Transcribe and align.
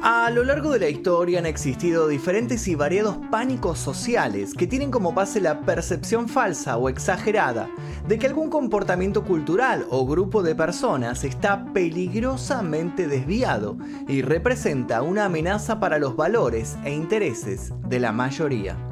A 0.00 0.30
lo 0.30 0.44
largo 0.44 0.70
de 0.70 0.78
la 0.78 0.88
historia 0.88 1.40
han 1.40 1.46
existido 1.46 2.06
diferentes 2.06 2.68
y 2.68 2.76
variados 2.76 3.16
pánicos 3.32 3.80
sociales 3.80 4.54
que 4.54 4.68
tienen 4.68 4.92
como 4.92 5.12
base 5.12 5.40
la 5.40 5.62
percepción 5.62 6.28
falsa 6.28 6.76
o 6.76 6.88
exagerada 6.88 7.68
de 8.06 8.16
que 8.16 8.28
algún 8.28 8.48
comportamiento 8.48 9.24
cultural 9.24 9.86
o 9.90 10.06
grupo 10.06 10.44
de 10.44 10.54
personas 10.54 11.24
está 11.24 11.72
peligrosamente 11.72 13.08
desviado 13.08 13.76
y 14.06 14.22
representa 14.22 15.02
una 15.02 15.24
amenaza 15.24 15.80
para 15.80 15.98
los 15.98 16.14
valores 16.14 16.76
e 16.84 16.92
intereses 16.92 17.72
de 17.88 17.98
la 17.98 18.12
mayoría. 18.12 18.87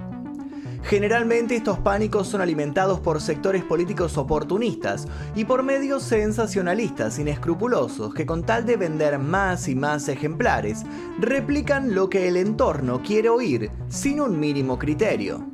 Generalmente 0.88 1.56
estos 1.56 1.80
pánicos 1.80 2.28
son 2.28 2.40
alimentados 2.40 3.00
por 3.00 3.20
sectores 3.20 3.64
políticos 3.64 4.16
oportunistas 4.16 5.08
y 5.34 5.44
por 5.44 5.64
medios 5.64 6.04
sensacionalistas 6.04 7.18
inescrupulosos 7.18 8.14
que 8.14 8.24
con 8.24 8.44
tal 8.44 8.64
de 8.64 8.76
vender 8.76 9.18
más 9.18 9.66
y 9.66 9.74
más 9.74 10.08
ejemplares, 10.08 10.84
replican 11.18 11.92
lo 11.92 12.08
que 12.08 12.28
el 12.28 12.36
entorno 12.36 13.02
quiere 13.02 13.28
oír 13.28 13.68
sin 13.88 14.20
un 14.20 14.38
mínimo 14.38 14.78
criterio. 14.78 15.44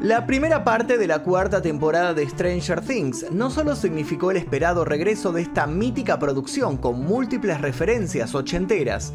La 0.00 0.26
primera 0.26 0.62
parte 0.62 0.96
de 0.96 1.08
la 1.08 1.24
cuarta 1.24 1.60
temporada 1.60 2.14
de 2.14 2.28
Stranger 2.28 2.82
Things 2.82 3.32
no 3.32 3.50
solo 3.50 3.74
significó 3.74 4.30
el 4.30 4.36
esperado 4.36 4.84
regreso 4.84 5.32
de 5.32 5.42
esta 5.42 5.66
mítica 5.66 6.20
producción 6.20 6.76
con 6.76 7.00
múltiples 7.00 7.60
referencias 7.60 8.36
ochenteras, 8.36 9.12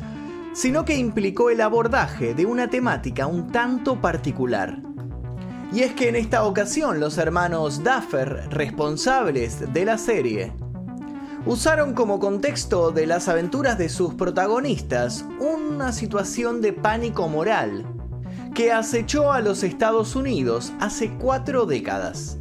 sino 0.52 0.84
que 0.84 0.98
implicó 0.98 1.50
el 1.50 1.62
abordaje 1.62 2.34
de 2.34 2.45
una 2.45 2.70
temática 2.70 3.28
un 3.28 3.48
tanto 3.48 4.02
particular. 4.02 4.95
Y 5.74 5.82
es 5.82 5.94
que 5.94 6.10
en 6.10 6.16
esta 6.16 6.44
ocasión 6.44 7.00
los 7.00 7.18
hermanos 7.18 7.84
Duffer, 7.84 8.48
responsables 8.50 9.73
de 9.73 9.86
la 9.86 9.98
serie, 9.98 10.54
usaron 11.46 11.94
como 11.94 12.20
contexto 12.20 12.92
de 12.92 13.06
las 13.06 13.28
aventuras 13.28 13.78
de 13.78 13.90
sus 13.90 14.14
protagonistas 14.14 15.26
una 15.40 15.92
situación 15.92 16.62
de 16.62 16.73
pánico 16.73 17.28
moral 17.28 17.86
que 18.54 18.72
acechó 18.72 19.34
a 19.34 19.42
los 19.42 19.64
Estados 19.64 20.16
Unidos 20.16 20.72
hace 20.80 21.12
cuatro 21.12 21.66
décadas. 21.66 22.38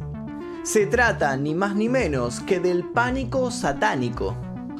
Se 0.63 0.87
trata 0.87 1.35
ni 1.37 1.53
más 1.53 1.75
ni 1.75 1.89
menos 1.89 2.39
que 2.39 2.59
del 2.59 2.85
pánico 2.85 3.51
satánico 3.51 4.35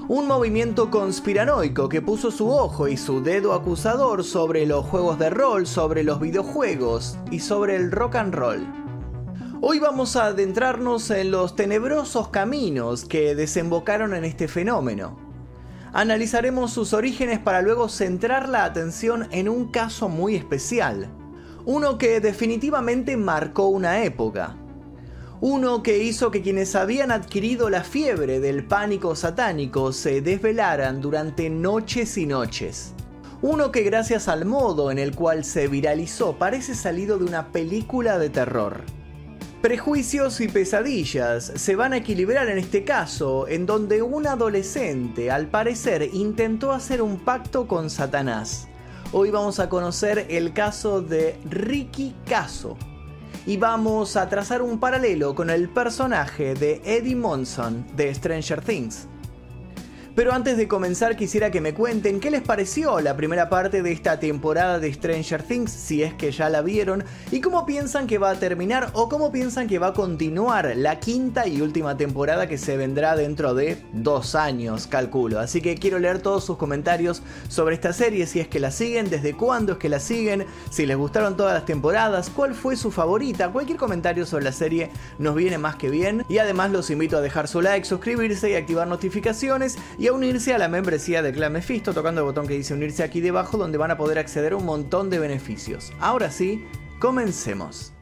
un 0.08 0.28
movimiento 0.28 0.92
conspiranoico 0.92 1.90
que 1.90 2.02
puso 2.02 2.30
su 2.30 2.48
ojo 2.50 2.88
y 2.88 2.96
su 2.96 3.24
dedo 3.24 3.54
acusador 3.54 4.24
sobre 4.24 4.68
los 4.68 4.86
juegos 4.86 5.18
de 5.18 5.32
rol, 5.32 5.66
sobre 5.66 6.04
los 6.04 6.20
videojuegos 6.20 7.18
y 7.32 7.40
sobre 7.40 7.76
el 7.76 7.92
rock 7.92 8.16
and 8.16 8.36
roll. 8.36 8.68
Hoy 9.62 9.80
vamos 9.80 10.16
a 10.16 10.26
adentrarnos 10.26 11.10
en 11.10 11.32
los 11.32 11.56
tenebrosos 11.56 12.28
caminos 12.28 13.06
que 13.06 13.34
desembocaron 13.34 14.14
en 14.14 14.26
este 14.26 14.48
fenómeno. 14.48 15.18
Analizaremos 15.92 16.72
sus 16.72 16.94
orígenes 16.94 17.40
para 17.40 17.64
luego 17.64 17.90
centrar 17.90 18.48
la 18.48 18.64
atención 18.64 19.28
en 19.32 19.50
un 19.50 19.72
caso 19.72 20.08
muy 20.08 20.36
especial, 20.36 21.10
uno 21.66 21.98
que 21.98 22.20
definitivamente 22.20 23.18
marcó 23.18 23.70
una 23.70 24.04
época, 24.04 24.56
uno 25.42 25.84
que 25.84 26.02
hizo 26.02 26.32
que 26.32 26.42
quienes 26.42 26.76
habían 26.76 27.12
adquirido 27.12 27.70
la 27.70 27.84
fiebre 27.84 28.40
del 28.40 28.66
pánico 28.66 29.16
satánico 29.16 29.92
se 29.92 30.22
desvelaran 30.22 31.02
durante 31.02 31.50
noches 31.50 32.18
y 32.18 32.26
noches. 32.26 32.94
Uno 33.42 33.72
que 33.72 33.84
gracias 33.84 34.30
al 34.30 34.46
modo 34.46 34.92
en 34.92 34.98
el 34.98 35.14
cual 35.14 35.44
se 35.44 35.68
viralizó 35.68 36.38
parece 36.38 36.74
salido 36.74 37.18
de 37.18 37.26
una 37.26 37.52
película 37.52 38.18
de 38.18 38.30
terror. 38.30 38.84
Prejuicios 39.62 40.40
y 40.40 40.48
pesadillas 40.48 41.52
se 41.56 41.76
van 41.76 41.94
a 41.94 41.98
equilibrar 41.98 42.48
en 42.48 42.58
este 42.58 42.86
caso, 42.86 43.48
en 43.48 43.66
donde 43.66 44.02
un 44.02 44.28
adolescente 44.28 45.32
al 45.32 45.48
parecer 45.48 46.10
intentó 46.14 46.72
hacer 46.72 47.02
un 47.02 47.20
pacto 47.20 47.68
con 47.68 47.90
Satanás. 47.90 48.68
Hoy 49.12 49.32
vamos 49.32 49.60
a 49.60 49.68
conocer 49.68 50.28
el 50.30 50.54
caso 50.54 51.02
de 51.02 51.38
Ricky 51.50 52.16
Caso, 52.26 52.78
y 53.46 53.58
vamos 53.58 54.16
a 54.16 54.28
trazar 54.28 54.62
un 54.62 54.80
paralelo 54.80 55.36
con 55.36 55.50
el 55.50 55.70
personaje 55.70 56.56
de 56.56 56.82
Eddie 56.84 57.16
Monson 57.16 57.86
de 57.96 58.14
Stranger 58.14 58.62
Things. 58.62 59.08
Pero 60.16 60.32
antes 60.32 60.56
de 60.56 60.70
comenzar 60.70 61.18
quisiera 61.18 61.52
que 61.52 61.60
me 61.60 61.74
cuenten 61.74 62.22
qué 62.22 62.32
les 62.32 62.42
pareció 62.42 63.02
la 63.02 63.18
primera 63.18 63.50
parte 63.50 63.82
de 63.82 63.92
esta 63.92 64.18
temporada 64.18 64.80
de 64.80 64.94
Stranger 64.94 65.44
Things, 65.44 65.70
si 65.70 66.04
es 66.04 66.14
que 66.14 66.32
ya 66.32 66.48
la 66.48 66.62
vieron, 66.62 67.04
y 67.32 67.42
cómo 67.42 67.66
piensan 67.66 68.08
que 68.08 68.18
va 68.18 68.30
a 68.30 68.40
terminar 68.40 68.92
o 68.94 69.10
cómo 69.10 69.30
piensan 69.34 69.68
que 69.68 69.78
va 69.78 69.88
a 69.88 69.94
continuar 69.94 70.72
la 70.78 71.02
quinta 71.02 71.48
y 71.48 71.60
última 71.60 71.98
temporada 71.98 72.48
que 72.48 72.58
se 72.58 72.78
vendrá 72.78 73.18
dentro 73.18 73.54
de 73.54 73.84
dos 73.92 74.36
años, 74.36 74.88
calculo. 74.88 75.42
Así 75.42 75.60
que 75.60 75.76
quiero 75.76 76.00
leer 76.00 76.20
todos 76.22 76.46
sus 76.46 76.56
comentarios 76.56 77.22
sobre 77.50 77.76
esta 77.76 77.92
serie, 77.92 78.26
si 78.26 78.40
es 78.40 78.48
que 78.48 78.62
la 78.62 78.72
siguen, 78.72 79.10
desde 79.10 79.36
cuándo 79.36 79.74
es 79.74 79.80
que 79.80 79.90
la 79.90 80.00
siguen, 80.00 80.46
si 80.70 80.86
les 80.86 80.96
gustaron 80.96 81.36
todas 81.36 81.56
las 81.56 81.66
temporadas, 81.66 82.30
cuál 82.30 82.56
fue 82.56 82.78
su 82.78 82.90
favorita, 82.90 83.52
cualquier 83.52 83.78
comentario 83.78 84.26
sobre 84.26 84.46
la 84.46 84.54
serie 84.54 84.92
nos 85.20 85.36
viene 85.36 85.58
más 85.58 85.76
que 85.76 85.90
bien. 85.90 86.24
Y 86.30 86.38
además 86.38 86.72
los 86.72 86.90
invito 86.90 87.18
a 87.18 87.22
dejar 87.22 87.50
su 87.50 87.62
like, 87.62 87.86
suscribirse 87.86 88.50
y 88.50 88.56
activar 88.56 88.88
notificaciones 88.88 89.78
a 90.08 90.14
unirse 90.14 90.54
a 90.54 90.58
la 90.58 90.68
membresía 90.68 91.22
de 91.22 91.32
Clan 91.32 91.54
Mephisto 91.54 91.94
tocando 91.94 92.22
el 92.22 92.26
botón 92.26 92.48
que 92.48 92.54
dice 92.54 92.74
unirse 92.74 93.04
aquí 93.04 93.22
debajo 93.22 93.58
donde 93.58 93.78
van 93.78 93.92
a 93.92 93.98
poder 93.98 94.20
acceder 94.20 94.54
a 94.54 94.58
un 94.58 94.66
montón 94.66 95.10
de 95.10 95.20
beneficios. 95.20 95.92
Ahora 96.00 96.32
sí, 96.32 96.66
comencemos. 97.00 97.94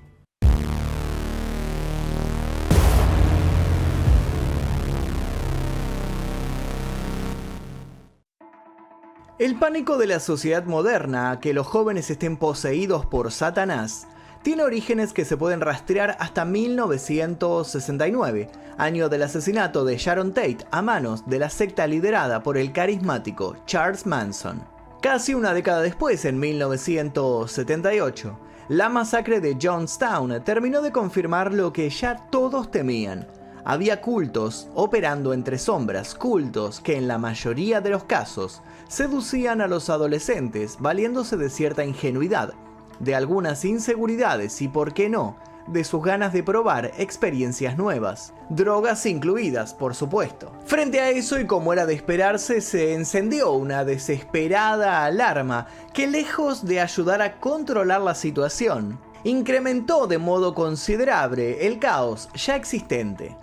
El 9.39 9.59
pánico 9.59 9.97
de 9.97 10.07
la 10.07 10.19
sociedad 10.19 10.63
moderna, 10.65 11.39
que 11.41 11.53
los 11.53 11.67
jóvenes 11.67 12.09
estén 12.09 12.37
poseídos 12.37 13.05
por 13.05 13.31
Satanás, 13.31 14.07
tiene 14.43 14.63
orígenes 14.63 15.13
que 15.13 15.25
se 15.25 15.37
pueden 15.37 15.61
rastrear 15.61 16.17
hasta 16.19 16.45
1969, 16.45 18.49
año 18.77 19.07
del 19.07 19.23
asesinato 19.23 19.85
de 19.85 19.95
Sharon 19.97 20.33
Tate 20.33 20.57
a 20.69 20.81
manos 20.81 21.23
de 21.25 21.39
la 21.39 21.49
secta 21.49 21.87
liderada 21.87 22.43
por 22.43 22.57
el 22.57 22.73
carismático 22.73 23.55
Charles 23.65 24.05
Manson. 24.05 24.61
Casi 25.01 25.33
una 25.33 25.53
década 25.53 25.81
después, 25.81 26.25
en 26.25 26.39
1978, 26.39 28.37
la 28.67 28.89
masacre 28.89 29.39
de 29.39 29.57
Johnstown 29.61 30.43
terminó 30.43 30.81
de 30.81 30.91
confirmar 30.91 31.53
lo 31.53 31.71
que 31.71 31.89
ya 31.89 32.27
todos 32.29 32.69
temían. 32.69 33.25
Había 33.65 34.01
cultos 34.01 34.67
operando 34.75 35.31
entre 35.31 35.57
sombras, 35.57 36.15
cultos 36.15 36.81
que 36.81 36.97
en 36.97 37.07
la 37.07 37.17
mayoría 37.17 37.79
de 37.79 37.91
los 37.91 38.03
casos 38.03 38.61
seducían 38.89 39.61
a 39.61 39.67
los 39.67 39.89
adolescentes 39.89 40.75
valiéndose 40.79 41.37
de 41.37 41.49
cierta 41.49 41.85
ingenuidad 41.85 42.53
de 42.99 43.15
algunas 43.15 43.65
inseguridades 43.65 44.61
y, 44.61 44.67
por 44.67 44.93
qué 44.93 45.09
no, 45.09 45.35
de 45.67 45.83
sus 45.83 46.03
ganas 46.03 46.33
de 46.33 46.43
probar 46.43 46.91
experiencias 46.97 47.77
nuevas, 47.77 48.33
drogas 48.49 49.05
incluidas, 49.05 49.73
por 49.73 49.95
supuesto. 49.95 50.51
Frente 50.65 50.99
a 50.99 51.09
eso 51.09 51.39
y 51.39 51.45
como 51.45 51.73
era 51.73 51.85
de 51.85 51.93
esperarse, 51.93 52.61
se 52.61 52.93
encendió 52.93 53.53
una 53.53 53.85
desesperada 53.85 55.05
alarma 55.05 55.67
que 55.93 56.07
lejos 56.07 56.65
de 56.65 56.81
ayudar 56.81 57.21
a 57.21 57.39
controlar 57.39 58.01
la 58.01 58.15
situación, 58.15 58.99
incrementó 59.23 60.07
de 60.07 60.17
modo 60.17 60.53
considerable 60.53 61.65
el 61.65 61.79
caos 61.79 62.29
ya 62.35 62.55
existente. 62.55 63.37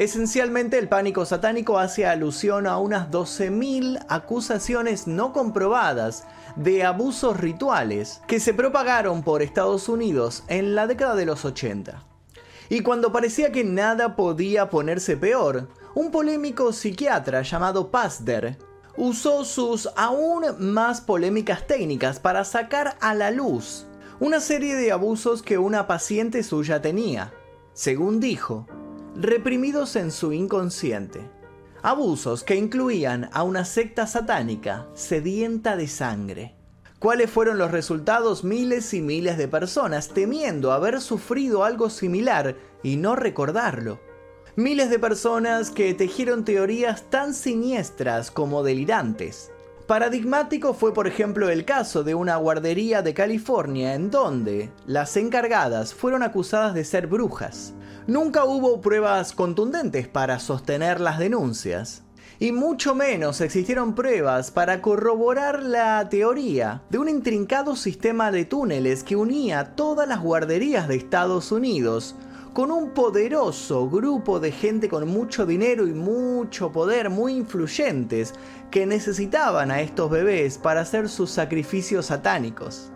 Esencialmente 0.00 0.78
el 0.78 0.88
pánico 0.88 1.26
satánico 1.26 1.78
hace 1.78 2.06
alusión 2.06 2.66
a 2.66 2.78
unas 2.78 3.10
12.000 3.10 4.02
acusaciones 4.08 5.06
no 5.06 5.34
comprobadas 5.34 6.24
de 6.56 6.84
abusos 6.84 7.38
rituales 7.38 8.22
que 8.26 8.40
se 8.40 8.54
propagaron 8.54 9.22
por 9.22 9.42
Estados 9.42 9.90
Unidos 9.90 10.42
en 10.48 10.74
la 10.74 10.86
década 10.86 11.16
de 11.16 11.26
los 11.26 11.44
80. 11.44 12.02
Y 12.70 12.80
cuando 12.80 13.12
parecía 13.12 13.52
que 13.52 13.62
nada 13.62 14.16
podía 14.16 14.70
ponerse 14.70 15.18
peor, 15.18 15.68
un 15.94 16.10
polémico 16.10 16.72
psiquiatra 16.72 17.42
llamado 17.42 17.90
Pasder 17.90 18.56
usó 18.96 19.44
sus 19.44 19.90
aún 19.96 20.46
más 20.60 21.02
polémicas 21.02 21.66
técnicas 21.66 22.18
para 22.20 22.44
sacar 22.44 22.96
a 23.02 23.14
la 23.14 23.30
luz 23.30 23.86
una 24.18 24.40
serie 24.40 24.76
de 24.76 24.92
abusos 24.92 25.42
que 25.42 25.58
una 25.58 25.86
paciente 25.86 26.42
suya 26.42 26.80
tenía, 26.80 27.34
según 27.74 28.18
dijo, 28.18 28.66
reprimidos 29.16 29.96
en 29.96 30.10
su 30.10 30.32
inconsciente. 30.32 31.20
Abusos 31.82 32.44
que 32.44 32.56
incluían 32.56 33.30
a 33.32 33.42
una 33.42 33.64
secta 33.64 34.06
satánica 34.06 34.86
sedienta 34.94 35.76
de 35.76 35.88
sangre. 35.88 36.54
¿Cuáles 36.98 37.30
fueron 37.30 37.56
los 37.56 37.70
resultados? 37.70 38.44
Miles 38.44 38.92
y 38.92 39.00
miles 39.00 39.38
de 39.38 39.48
personas 39.48 40.08
temiendo 40.08 40.72
haber 40.72 41.00
sufrido 41.00 41.64
algo 41.64 41.88
similar 41.88 42.56
y 42.82 42.96
no 42.96 43.16
recordarlo. 43.16 43.98
Miles 44.56 44.90
de 44.90 44.98
personas 44.98 45.70
que 45.70 45.94
tejieron 45.94 46.44
teorías 46.44 47.04
tan 47.08 47.32
siniestras 47.32 48.30
como 48.30 48.62
delirantes. 48.62 49.50
Paradigmático 49.86 50.74
fue 50.74 50.92
por 50.92 51.06
ejemplo 51.06 51.48
el 51.48 51.64
caso 51.64 52.04
de 52.04 52.14
una 52.14 52.36
guardería 52.36 53.00
de 53.00 53.14
California 53.14 53.94
en 53.94 54.10
donde 54.10 54.70
las 54.86 55.16
encargadas 55.16 55.94
fueron 55.94 56.22
acusadas 56.22 56.74
de 56.74 56.84
ser 56.84 57.06
brujas. 57.06 57.72
Nunca 58.06 58.44
hubo 58.44 58.80
pruebas 58.80 59.32
contundentes 59.32 60.08
para 60.08 60.38
sostener 60.38 61.00
las 61.00 61.18
denuncias. 61.18 62.02
y 62.42 62.52
mucho 62.52 62.94
menos 62.94 63.42
existieron 63.42 63.94
pruebas 63.94 64.50
para 64.50 64.80
corroborar 64.80 65.62
la 65.62 66.08
teoría 66.08 66.80
de 66.88 66.96
un 66.96 67.10
intrincado 67.10 67.76
sistema 67.76 68.32
de 68.32 68.46
túneles 68.46 69.04
que 69.04 69.14
unía 69.14 69.76
todas 69.76 70.08
las 70.08 70.22
guarderías 70.22 70.88
de 70.88 70.96
Estados 70.96 71.52
Unidos 71.52 72.14
con 72.54 72.70
un 72.70 72.90
poderoso 72.90 73.88
grupo 73.88 74.40
de 74.40 74.52
gente 74.52 74.88
con 74.88 75.06
mucho 75.06 75.44
dinero 75.44 75.86
y 75.86 75.92
mucho 75.92 76.72
poder, 76.72 77.10
muy 77.10 77.34
influyentes, 77.34 78.34
que 78.70 78.86
necesitaban 78.86 79.70
a 79.70 79.82
estos 79.82 80.10
bebés 80.10 80.56
para 80.56 80.80
hacer 80.80 81.08
sus 81.08 81.30
sacrificios 81.30 82.06
satánicos. 82.06 82.90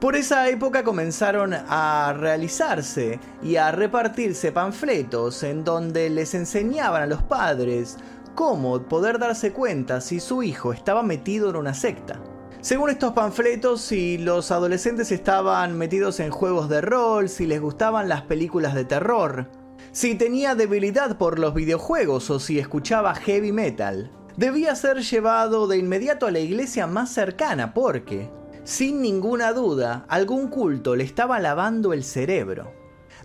Por 0.00 0.16
esa 0.16 0.48
época 0.48 0.82
comenzaron 0.82 1.52
a 1.52 2.14
realizarse 2.16 3.20
y 3.42 3.56
a 3.56 3.70
repartirse 3.70 4.50
panfletos 4.50 5.42
en 5.42 5.62
donde 5.62 6.08
les 6.08 6.34
enseñaban 6.34 7.02
a 7.02 7.06
los 7.06 7.22
padres 7.22 7.98
cómo 8.34 8.82
poder 8.84 9.18
darse 9.18 9.52
cuenta 9.52 10.00
si 10.00 10.18
su 10.18 10.42
hijo 10.42 10.72
estaba 10.72 11.02
metido 11.02 11.50
en 11.50 11.56
una 11.56 11.74
secta. 11.74 12.18
Según 12.62 12.88
estos 12.88 13.12
panfletos, 13.12 13.82
si 13.82 14.16
los 14.16 14.50
adolescentes 14.50 15.12
estaban 15.12 15.76
metidos 15.76 16.18
en 16.20 16.30
juegos 16.30 16.70
de 16.70 16.80
rol, 16.80 17.28
si 17.28 17.46
les 17.46 17.60
gustaban 17.60 18.08
las 18.08 18.22
películas 18.22 18.74
de 18.74 18.86
terror, 18.86 19.50
si 19.92 20.14
tenía 20.14 20.54
debilidad 20.54 21.18
por 21.18 21.38
los 21.38 21.52
videojuegos 21.52 22.30
o 22.30 22.40
si 22.40 22.58
escuchaba 22.58 23.14
heavy 23.14 23.52
metal, 23.52 24.10
debía 24.38 24.74
ser 24.76 25.02
llevado 25.02 25.66
de 25.66 25.76
inmediato 25.76 26.26
a 26.26 26.30
la 26.30 26.38
iglesia 26.38 26.86
más 26.86 27.10
cercana 27.10 27.74
porque 27.74 28.30
sin 28.70 29.02
ninguna 29.02 29.52
duda, 29.52 30.04
algún 30.06 30.46
culto 30.46 30.94
le 30.94 31.02
estaba 31.02 31.40
lavando 31.40 31.92
el 31.92 32.04
cerebro. 32.04 32.72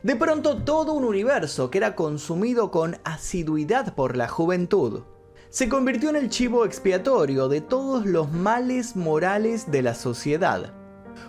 De 0.01 0.15
pronto 0.15 0.63
todo 0.63 0.94
un 0.94 1.03
universo 1.03 1.69
que 1.69 1.77
era 1.77 1.95
consumido 1.95 2.71
con 2.71 2.97
asiduidad 3.03 3.94
por 3.94 4.18
la 4.18 4.27
juventud 4.27 5.03
se 5.50 5.69
convirtió 5.69 6.09
en 6.09 6.15
el 6.15 6.30
chivo 6.30 6.65
expiatorio 6.65 7.47
de 7.47 7.62
todos 7.62 8.06
los 8.06 8.31
males 8.31 8.95
morales 8.95 9.71
de 9.71 9.83
la 9.83 9.94
sociedad. 9.94 10.74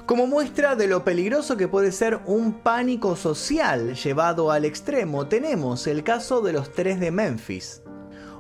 Como 0.07 0.27
muestra 0.27 0.75
de 0.77 0.89
lo 0.89 1.05
peligroso 1.05 1.57
que 1.57 1.69
puede 1.69 1.93
ser 1.93 2.21
un 2.25 2.55
pánico 2.55 3.17
social 3.17 3.95
llevado 3.95 4.51
al 4.51 4.65
extremo, 4.65 5.29
tenemos 5.29 5.87
el 5.87 6.03
caso 6.03 6.41
de 6.41 6.55
los 6.55 6.73
tres 6.73 6.99
de 6.99 7.11
Memphis. 7.11 7.83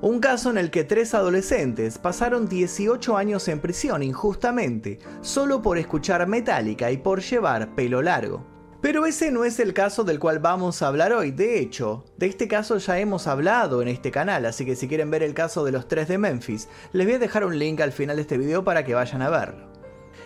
Un 0.03 0.21
caso 0.21 0.51
en 0.51 0.59
el 0.59 0.71
que 0.71 0.85
tres 0.85 1.15
adolescentes 1.15 1.97
pasaron 1.97 2.49
18 2.49 3.17
años 3.17 3.49
en 3.49 3.61
prisión 3.61 4.03
injustamente, 4.03 4.99
solo 5.23 5.63
por 5.63 5.79
escuchar 5.79 6.27
Metallica 6.27 6.91
y 6.91 6.99
por 6.99 7.23
llevar 7.23 7.75
pelo 7.75 8.03
largo. 8.03 8.47
Pero 8.83 9.07
ese 9.07 9.31
no 9.31 9.47
es 9.47 9.59
el 9.59 9.73
caso 9.73 10.05
del 10.05 10.19
cual 10.19 10.39
vamos 10.39 10.83
a 10.83 10.89
hablar 10.89 11.15
hoy. 11.15 11.31
De 11.31 11.59
hecho, 11.59 12.05
de 12.19 12.27
este 12.27 12.47
caso 12.47 12.77
ya 12.77 12.99
hemos 12.99 13.27
hablado 13.27 13.81
en 13.81 13.89
este 13.89 14.11
canal, 14.11 14.45
así 14.45 14.67
que 14.67 14.77
si 14.77 14.87
quieren 14.87 15.11
ver 15.11 15.23
el 15.23 15.33
caso 15.33 15.65
de 15.65 15.73
los 15.73 15.89
tres 15.89 16.09
de 16.09 16.19
Memphis, 16.19 16.69
les 16.93 17.07
voy 17.07 17.15
a 17.15 17.19
dejar 17.19 17.45
un 17.45 17.59
link 17.59 17.81
al 17.81 17.93
final 17.93 18.17
de 18.17 18.23
este 18.23 18.37
video 18.37 18.65
para 18.65 18.85
que 18.85 18.95
vayan 18.95 19.23
a 19.23 19.31
verlo. 19.31 19.73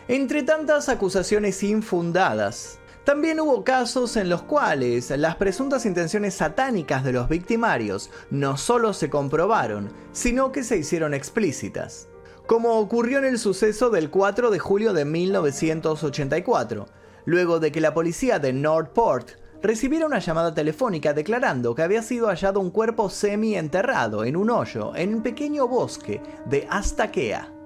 Entre 0.08 0.43
tantas 0.43 0.88
acusaciones 0.88 1.62
infundadas, 1.62 2.80
también 3.05 3.41
hubo 3.41 3.64
casos 3.64 4.17
en 4.17 4.29
los 4.29 4.43
cuales 4.43 5.11
las 5.11 5.37
presuntas 5.37 5.87
intenciones 5.87 6.35
satánicas 6.35 7.02
de 7.02 7.12
los 7.12 7.29
victimarios 7.29 8.11
no 8.31 8.56
solo 8.56 8.93
se 8.93 9.08
comprobaron, 9.08 9.91
sino 10.12 10.52
que 10.52 10.62
se 10.62 10.76
hicieron 10.76 11.14
explícitas. 11.14 12.08
Como 12.47 12.79
ocurrió 12.79 13.19
en 13.19 13.25
el 13.25 13.38
suceso 13.38 13.91
del 13.91 14.11
4 14.11 14.50
de 14.50 14.58
julio 14.58 14.93
de 14.93 15.05
1984, 15.05 16.87
luego 17.25 17.58
de 17.58 17.73
que 17.73 17.81
la 17.81 17.94
policía 17.94 18.38
de 18.38 18.52
Northport 18.52 19.31
recibiera 19.62 20.06
una 20.06 20.19
llamada 20.19 20.53
telefónica 20.53 21.12
declarando 21.12 21.75
que 21.75 21.82
había 21.82 22.03
sido 22.03 22.29
hallado 22.29 22.61
un 22.61 22.70
cuerpo 22.70 23.08
semi-enterrado 23.08 24.25
en 24.25 24.37
un 24.37 24.50
hoyo 24.50 24.94
en 24.94 25.14
un 25.14 25.23
pequeño 25.23 25.69
bosque 25.69 26.20
de 26.46 26.67
Astaquea. 26.69 27.59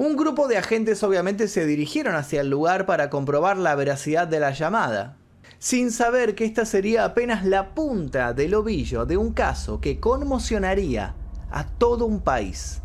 Un 0.00 0.16
grupo 0.16 0.48
de 0.48 0.56
agentes 0.56 1.02
obviamente 1.02 1.46
se 1.46 1.66
dirigieron 1.66 2.14
hacia 2.14 2.40
el 2.40 2.48
lugar 2.48 2.86
para 2.86 3.10
comprobar 3.10 3.58
la 3.58 3.74
veracidad 3.74 4.26
de 4.26 4.40
la 4.40 4.52
llamada, 4.52 5.18
sin 5.58 5.92
saber 5.92 6.34
que 6.34 6.46
esta 6.46 6.64
sería 6.64 7.04
apenas 7.04 7.44
la 7.44 7.74
punta 7.74 8.32
del 8.32 8.54
ovillo 8.54 9.04
de 9.04 9.18
un 9.18 9.34
caso 9.34 9.78
que 9.82 10.00
conmocionaría 10.00 11.16
a 11.50 11.66
todo 11.66 12.06
un 12.06 12.20
país. 12.20 12.80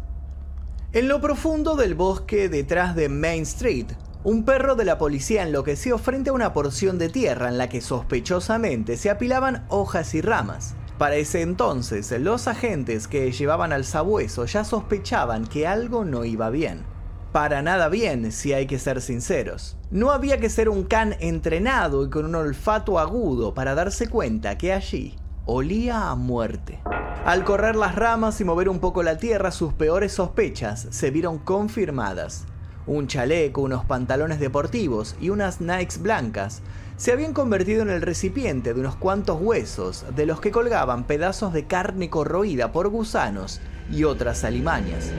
En 0.91 1.07
lo 1.07 1.21
profundo 1.21 1.77
del 1.77 1.95
bosque 1.95 2.50
detrás 2.50 2.97
de 2.97 3.07
Main 3.07 3.44
Street, 3.44 3.94
un 4.25 4.44
perro 4.44 4.75
de 4.75 4.83
la 4.83 4.97
policía 4.97 5.44
enloqueció 5.44 5.97
frente 5.97 6.31
a 6.31 6.33
una 6.33 6.51
porción 6.51 6.97
de 6.97 7.07
tierra 7.07 7.47
en 7.47 7.57
la 7.57 7.69
que 7.69 7.79
sospechosamente 7.79 8.97
se 8.97 9.09
apilaban 9.09 9.65
hojas 9.69 10.15
y 10.15 10.21
ramas. 10.21 10.75
Para 10.97 11.15
ese 11.15 11.44
entonces, 11.44 12.11
los 12.19 12.50
agentes 12.50 13.07
que 13.07 13.31
llevaban 13.31 13.71
al 13.71 13.85
sabueso 13.85 14.44
ya 14.47 14.65
sospechaban 14.65 15.47
que 15.47 15.65
algo 15.65 16.03
no 16.03 16.25
iba 16.25 16.50
bien 16.50 16.94
para 17.35 17.61
nada 17.61 17.89
bien, 17.89 18.31
si 18.31 18.53
hay 18.53 18.65
que 18.65 18.79
ser 18.79 19.01
sinceros. 19.01 19.75
No 19.91 20.11
había 20.11 20.39
que 20.39 20.49
ser 20.49 20.69
un 20.69 20.85
can 20.85 21.17
entrenado 21.19 22.05
y 22.05 22.09
con 22.09 22.23
un 22.23 22.35
olfato 22.35 22.97
agudo 22.97 23.53
para 23.53 23.75
darse 23.75 24.07
cuenta 24.07 24.57
que 24.57 24.71
allí 24.71 25.17
olía 25.45 26.11
a 26.11 26.15
muerte. 26.15 26.79
Al 27.25 27.43
correr 27.43 27.75
las 27.75 27.93
ramas 27.95 28.39
y 28.39 28.45
mover 28.45 28.69
un 28.69 28.79
poco 28.79 29.03
la 29.03 29.17
tierra, 29.17 29.51
sus 29.51 29.73
peores 29.73 30.13
sospechas 30.13 30.87
se 30.91 31.11
vieron 31.11 31.37
confirmadas. 31.39 32.45
Un 32.87 33.07
chaleco, 33.07 33.63
unos 33.63 33.83
pantalones 33.83 34.39
deportivos 34.39 35.17
y 35.19 35.29
unas 35.29 35.59
Nikes 35.59 36.01
blancas 36.01 36.61
se 36.95 37.11
habían 37.11 37.33
convertido 37.33 37.81
en 37.81 37.89
el 37.89 38.01
recipiente 38.01 38.73
de 38.73 38.79
unos 38.79 38.95
cuantos 38.95 39.41
huesos 39.41 40.05
de 40.15 40.25
los 40.25 40.39
que 40.39 40.51
colgaban 40.51 41.03
pedazos 41.03 41.51
de 41.51 41.67
carne 41.67 42.09
corroída 42.09 42.71
por 42.71 42.87
gusanos 42.87 43.59
y 43.91 44.05
otras 44.05 44.45
alimañas. 44.45 45.11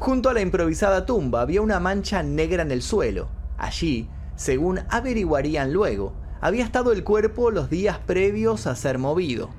Junto 0.00 0.30
a 0.30 0.32
la 0.32 0.40
improvisada 0.40 1.04
tumba 1.04 1.42
había 1.42 1.60
una 1.60 1.78
mancha 1.78 2.22
negra 2.22 2.62
en 2.62 2.70
el 2.70 2.80
suelo. 2.80 3.28
Allí, 3.58 4.08
según 4.34 4.80
averiguarían 4.88 5.74
luego, 5.74 6.14
había 6.40 6.64
estado 6.64 6.92
el 6.92 7.04
cuerpo 7.04 7.50
los 7.50 7.68
días 7.68 7.98
previos 7.98 8.66
a 8.66 8.74
ser 8.76 8.96
movido. 8.96 9.50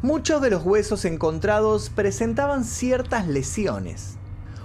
Muchos 0.00 0.40
de 0.40 0.50
los 0.50 0.64
huesos 0.64 1.04
encontrados 1.04 1.90
presentaban 1.90 2.62
ciertas 2.62 3.26
lesiones. 3.26 4.18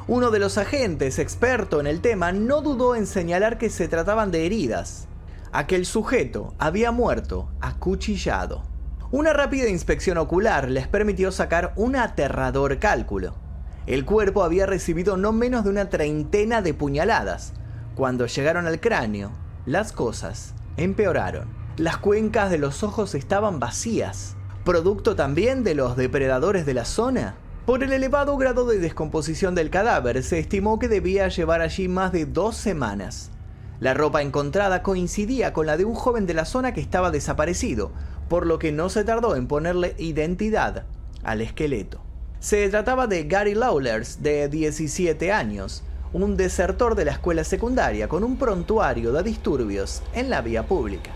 Uno 0.06 0.30
de 0.30 0.38
los 0.38 0.60
agentes, 0.60 1.18
experto 1.18 1.80
en 1.80 1.88
el 1.88 2.00
tema, 2.02 2.32
no 2.32 2.62
dudó 2.62 2.96
en 2.96 3.08
señalar 3.08 3.58
que 3.58 3.72
se 3.72 3.88
trataban 3.88 4.30
de 4.30 4.46
heridas. 4.46 5.08
Aquel 5.52 5.88
sujeto 5.88 6.54
había 6.60 6.92
muerto 6.92 7.50
acuchillado. 7.60 8.62
Una 9.10 9.34
rápida 9.34 9.68
inspección 9.68 10.20
ocular 10.20 10.70
les 10.70 10.88
permitió 10.88 11.32
sacar 11.32 11.74
un 11.76 11.96
aterrador 11.96 12.78
cálculo. 12.78 13.43
El 13.86 14.06
cuerpo 14.06 14.44
había 14.44 14.66
recibido 14.66 15.18
no 15.18 15.34
menos 15.34 15.66
de 15.66 15.70
una 15.70 15.90
treintena 15.90 16.62
de 16.62 16.74
puñaladas. 16.74 17.54
Cuando 17.96 18.28
llegaron 18.28 18.66
al 18.66 18.80
cráneo, 18.80 19.32
las 19.66 19.92
cosas 19.92 20.54
empeoraron. 20.78 21.50
Las 21.76 21.98
cuencas 21.98 22.50
de 22.50 22.60
los 22.60 22.82
ojos 22.84 23.14
estaban 23.14 23.60
vacías, 23.60 24.38
producto 24.64 25.16
también 25.16 25.64
de 25.64 25.76
los 25.76 25.98
depredadores 25.98 26.66
de 26.66 26.74
la 26.74 26.86
zona. 26.86 27.36
Por 27.66 27.84
el 27.84 27.92
elevado 27.92 28.38
grado 28.38 28.66
de 28.66 28.80
descomposición 28.80 29.54
del 29.54 29.70
cadáver, 29.70 30.24
se 30.24 30.40
estimó 30.40 30.80
que 30.80 30.88
debía 30.88 31.28
llevar 31.28 31.62
allí 31.62 31.88
más 31.90 32.14
de 32.14 32.26
dos 32.26 32.56
semanas. 32.56 33.32
La 33.82 33.94
ropa 33.94 34.22
encontrada 34.22 34.82
coincidía 34.82 35.52
con 35.52 35.66
la 35.66 35.76
de 35.76 35.84
un 35.84 35.94
joven 35.94 36.26
de 36.26 36.34
la 36.34 36.46
zona 36.46 36.74
que 36.74 36.82
estaba 36.82 37.12
desaparecido, 37.12 37.92
por 38.30 38.46
lo 38.46 38.60
que 38.60 38.72
no 38.72 38.88
se 38.88 39.04
tardó 39.04 39.36
en 39.36 39.48
ponerle 39.48 39.96
identidad 39.98 40.86
al 41.24 41.42
esqueleto. 41.42 42.02
Se 42.44 42.68
trataba 42.68 43.08
de 43.08 43.24
Gary 43.24 43.56
Lawlers, 43.56 44.22
de 44.22 44.50
17 44.50 45.32
años, 45.32 45.82
un 46.12 46.36
desertor 46.36 46.94
de 46.94 47.06
la 47.06 47.14
escuela 47.14 47.46
secundaria 47.46 48.10
con 48.10 48.22
un 48.26 48.36
prontuario 48.36 49.14
de 49.14 49.24
disturbios 49.24 50.04
en 50.14 50.30
la 50.30 50.42
vía 50.42 50.68
pública. 50.68 51.12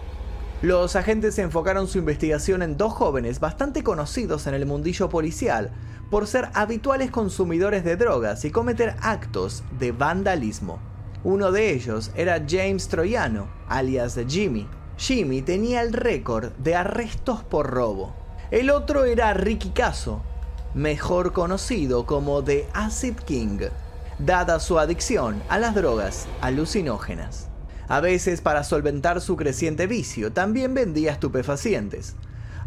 Los 0.61 0.95
agentes 0.95 1.37
enfocaron 1.37 1.89
su 1.89 1.97
investigación 1.97 2.61
en 2.61 2.77
dos 2.77 2.93
jóvenes 2.93 3.41
bastante 3.41 3.83
conocidos 3.83 4.47
en 4.47 4.53
el 4.53 4.65
mundillo 4.65 5.09
policial 5.09 5.71
por 6.09 6.27
ser 6.27 6.47
habituales 6.53 7.11
consumidores 7.11 7.83
de 7.83 7.97
drogas 7.97 8.45
y 8.45 8.51
cometer 8.51 8.95
actos 9.01 9.65
de 9.77 9.91
vandalismo. 9.91 10.79
Uno 11.25 11.51
de 11.51 11.71
ellos 11.73 12.09
era 12.15 12.41
James 12.47 12.87
Troyano, 12.87 13.49
alias 13.67 14.17
Jimmy. 14.29 14.65
Jimmy 14.95 15.41
tenía 15.41 15.81
el 15.81 15.91
récord 15.91 16.53
de 16.53 16.75
arrestos 16.75 17.43
por 17.43 17.69
robo. 17.69 18.15
El 18.49 18.69
otro 18.69 19.03
era 19.03 19.33
Ricky 19.33 19.71
Caso, 19.71 20.23
mejor 20.73 21.33
conocido 21.33 22.05
como 22.05 22.43
The 22.43 22.67
Acid 22.73 23.15
King, 23.25 23.59
dada 24.19 24.59
su 24.59 24.79
adicción 24.79 25.41
a 25.49 25.59
las 25.59 25.75
drogas 25.75 26.27
alucinógenas. 26.41 27.47
A 27.87 28.01
veces, 28.01 28.41
para 28.41 28.63
solventar 28.63 29.21
su 29.21 29.37
creciente 29.37 29.87
vicio, 29.87 30.33
también 30.33 30.73
vendía 30.73 31.11
estupefacientes. 31.11 32.15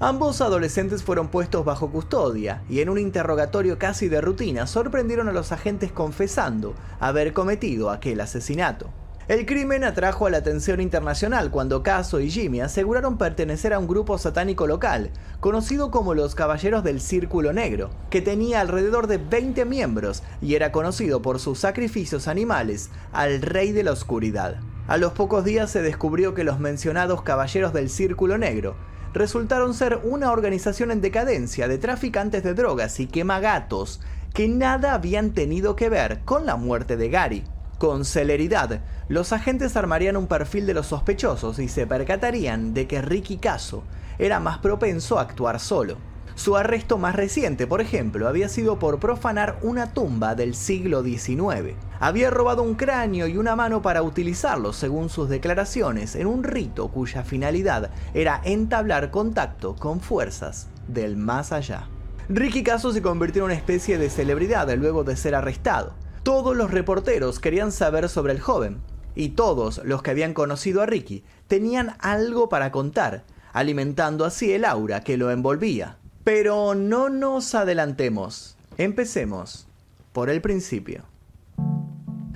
Ambos 0.02 0.40
adolescentes 0.40 1.02
fueron 1.02 1.28
puestos 1.28 1.62
bajo 1.64 1.90
custodia 1.90 2.62
y 2.70 2.80
en 2.80 2.88
un 2.88 2.98
interrogatorio 2.98 3.78
casi 3.78 4.08
de 4.08 4.22
rutina 4.22 4.66
sorprendieron 4.66 5.28
a 5.28 5.32
los 5.32 5.52
agentes 5.52 5.92
confesando 5.92 6.74
haber 7.00 7.34
cometido 7.34 7.90
aquel 7.90 8.22
asesinato. 8.22 8.88
El 9.30 9.46
crimen 9.46 9.84
atrajo 9.84 10.26
a 10.26 10.30
la 10.30 10.38
atención 10.38 10.80
internacional 10.80 11.52
cuando 11.52 11.84
Caso 11.84 12.18
y 12.18 12.28
Jimmy 12.28 12.62
aseguraron 12.62 13.16
pertenecer 13.16 13.72
a 13.72 13.78
un 13.78 13.86
grupo 13.86 14.18
satánico 14.18 14.66
local, 14.66 15.12
conocido 15.38 15.92
como 15.92 16.14
los 16.14 16.34
Caballeros 16.34 16.82
del 16.82 17.00
Círculo 17.00 17.52
Negro, 17.52 17.90
que 18.10 18.22
tenía 18.22 18.60
alrededor 18.60 19.06
de 19.06 19.18
20 19.18 19.66
miembros 19.66 20.24
y 20.42 20.56
era 20.56 20.72
conocido 20.72 21.22
por 21.22 21.38
sus 21.38 21.60
sacrificios 21.60 22.26
animales 22.26 22.90
al 23.12 23.40
Rey 23.40 23.70
de 23.70 23.84
la 23.84 23.92
Oscuridad. 23.92 24.56
A 24.88 24.96
los 24.96 25.12
pocos 25.12 25.44
días 25.44 25.70
se 25.70 25.80
descubrió 25.80 26.34
que 26.34 26.42
los 26.42 26.58
mencionados 26.58 27.22
Caballeros 27.22 27.72
del 27.72 27.88
Círculo 27.88 28.36
Negro 28.36 28.74
resultaron 29.12 29.74
ser 29.74 30.00
una 30.02 30.32
organización 30.32 30.90
en 30.90 31.00
decadencia 31.00 31.68
de 31.68 31.78
traficantes 31.78 32.42
de 32.42 32.54
drogas 32.54 32.98
y 32.98 33.06
quemagatos 33.06 34.00
que 34.34 34.48
nada 34.48 34.92
habían 34.92 35.34
tenido 35.34 35.76
que 35.76 35.88
ver 35.88 36.22
con 36.24 36.46
la 36.46 36.56
muerte 36.56 36.96
de 36.96 37.10
Gary. 37.10 37.44
Con 37.80 38.04
celeridad, 38.04 38.82
los 39.08 39.32
agentes 39.32 39.74
armarían 39.74 40.18
un 40.18 40.26
perfil 40.26 40.66
de 40.66 40.74
los 40.74 40.88
sospechosos 40.88 41.58
y 41.58 41.66
se 41.66 41.86
percatarían 41.86 42.74
de 42.74 42.86
que 42.86 43.00
Ricky 43.00 43.38
Caso 43.38 43.84
era 44.18 44.38
más 44.38 44.58
propenso 44.58 45.18
a 45.18 45.22
actuar 45.22 45.58
solo. 45.58 45.96
Su 46.34 46.58
arresto 46.58 46.98
más 46.98 47.16
reciente, 47.16 47.66
por 47.66 47.80
ejemplo, 47.80 48.28
había 48.28 48.50
sido 48.50 48.78
por 48.78 49.00
profanar 49.00 49.58
una 49.62 49.94
tumba 49.94 50.34
del 50.34 50.54
siglo 50.54 51.02
XIX. 51.02 51.74
Había 52.00 52.28
robado 52.28 52.62
un 52.62 52.74
cráneo 52.74 53.26
y 53.26 53.38
una 53.38 53.56
mano 53.56 53.80
para 53.80 54.02
utilizarlo, 54.02 54.74
según 54.74 55.08
sus 55.08 55.30
declaraciones, 55.30 56.16
en 56.16 56.26
un 56.26 56.44
rito 56.44 56.88
cuya 56.88 57.24
finalidad 57.24 57.92
era 58.12 58.42
entablar 58.44 59.10
contacto 59.10 59.74
con 59.74 60.02
fuerzas 60.02 60.68
del 60.86 61.16
más 61.16 61.50
allá. 61.50 61.88
Ricky 62.28 62.62
Caso 62.62 62.92
se 62.92 63.00
convirtió 63.00 63.40
en 63.40 63.46
una 63.46 63.54
especie 63.54 63.96
de 63.96 64.10
celebridad 64.10 64.70
luego 64.76 65.02
de 65.02 65.16
ser 65.16 65.34
arrestado. 65.34 65.94
Todos 66.22 66.54
los 66.54 66.70
reporteros 66.70 67.40
querían 67.40 67.72
saber 67.72 68.08
sobre 68.10 68.34
el 68.34 68.40
joven, 68.40 68.78
y 69.14 69.30
todos 69.30 69.80
los 69.84 70.02
que 70.02 70.10
habían 70.10 70.34
conocido 70.34 70.82
a 70.82 70.86
Ricky 70.86 71.24
tenían 71.48 71.96
algo 71.98 72.48
para 72.48 72.70
contar, 72.70 73.24
alimentando 73.52 74.24
así 74.26 74.52
el 74.52 74.66
aura 74.66 75.00
que 75.00 75.16
lo 75.16 75.30
envolvía. 75.30 75.96
Pero 76.22 76.74
no 76.74 77.08
nos 77.08 77.54
adelantemos, 77.54 78.56
empecemos 78.76 79.66
por 80.12 80.28
el 80.28 80.42
principio. 80.42 81.04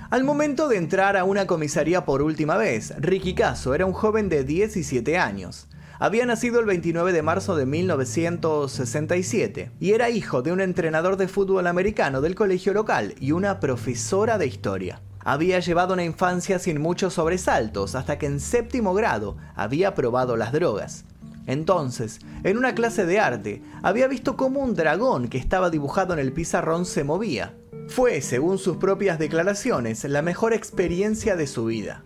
Al 0.09 0.23
momento 0.23 0.67
de 0.67 0.77
entrar 0.77 1.15
a 1.17 1.23
una 1.23 1.45
comisaría 1.45 2.05
por 2.05 2.21
última 2.21 2.57
vez, 2.57 2.93
Ricky 2.97 3.35
Caso 3.35 3.75
era 3.75 3.85
un 3.85 3.93
joven 3.93 4.29
de 4.29 4.43
17 4.43 5.17
años. 5.17 5.67
Había 5.97 6.25
nacido 6.25 6.59
el 6.59 6.65
29 6.65 7.13
de 7.13 7.21
marzo 7.21 7.55
de 7.55 7.65
1967 7.65 9.71
y 9.79 9.93
era 9.93 10.09
hijo 10.09 10.41
de 10.41 10.51
un 10.51 10.59
entrenador 10.59 11.15
de 11.15 11.29
fútbol 11.29 11.67
americano 11.67 12.19
del 12.19 12.35
colegio 12.35 12.73
local 12.73 13.15
y 13.21 13.31
una 13.31 13.61
profesora 13.61 14.37
de 14.37 14.45
historia. 14.45 14.99
Había 15.23 15.59
llevado 15.59 15.93
una 15.93 16.03
infancia 16.03 16.59
sin 16.59 16.81
muchos 16.81 17.13
sobresaltos 17.13 17.95
hasta 17.95 18.17
que 18.17 18.25
en 18.25 18.41
séptimo 18.41 18.93
grado 18.93 19.37
había 19.55 19.95
probado 19.95 20.35
las 20.35 20.51
drogas. 20.51 21.05
Entonces, 21.47 22.19
en 22.43 22.57
una 22.57 22.75
clase 22.75 23.05
de 23.05 23.21
arte, 23.21 23.61
había 23.81 24.07
visto 24.07 24.35
cómo 24.35 24.59
un 24.59 24.75
dragón 24.75 25.29
que 25.29 25.37
estaba 25.37 25.69
dibujado 25.69 26.11
en 26.13 26.19
el 26.19 26.33
pizarrón 26.33 26.85
se 26.85 27.05
movía. 27.05 27.53
Fue, 27.87 28.19
según 28.19 28.57
sus 28.57 28.75
propias 28.77 29.17
declaraciones, 29.17 30.03
la 30.03 30.21
mejor 30.21 30.51
experiencia 30.51 31.37
de 31.37 31.47
su 31.47 31.63
vida. 31.65 32.03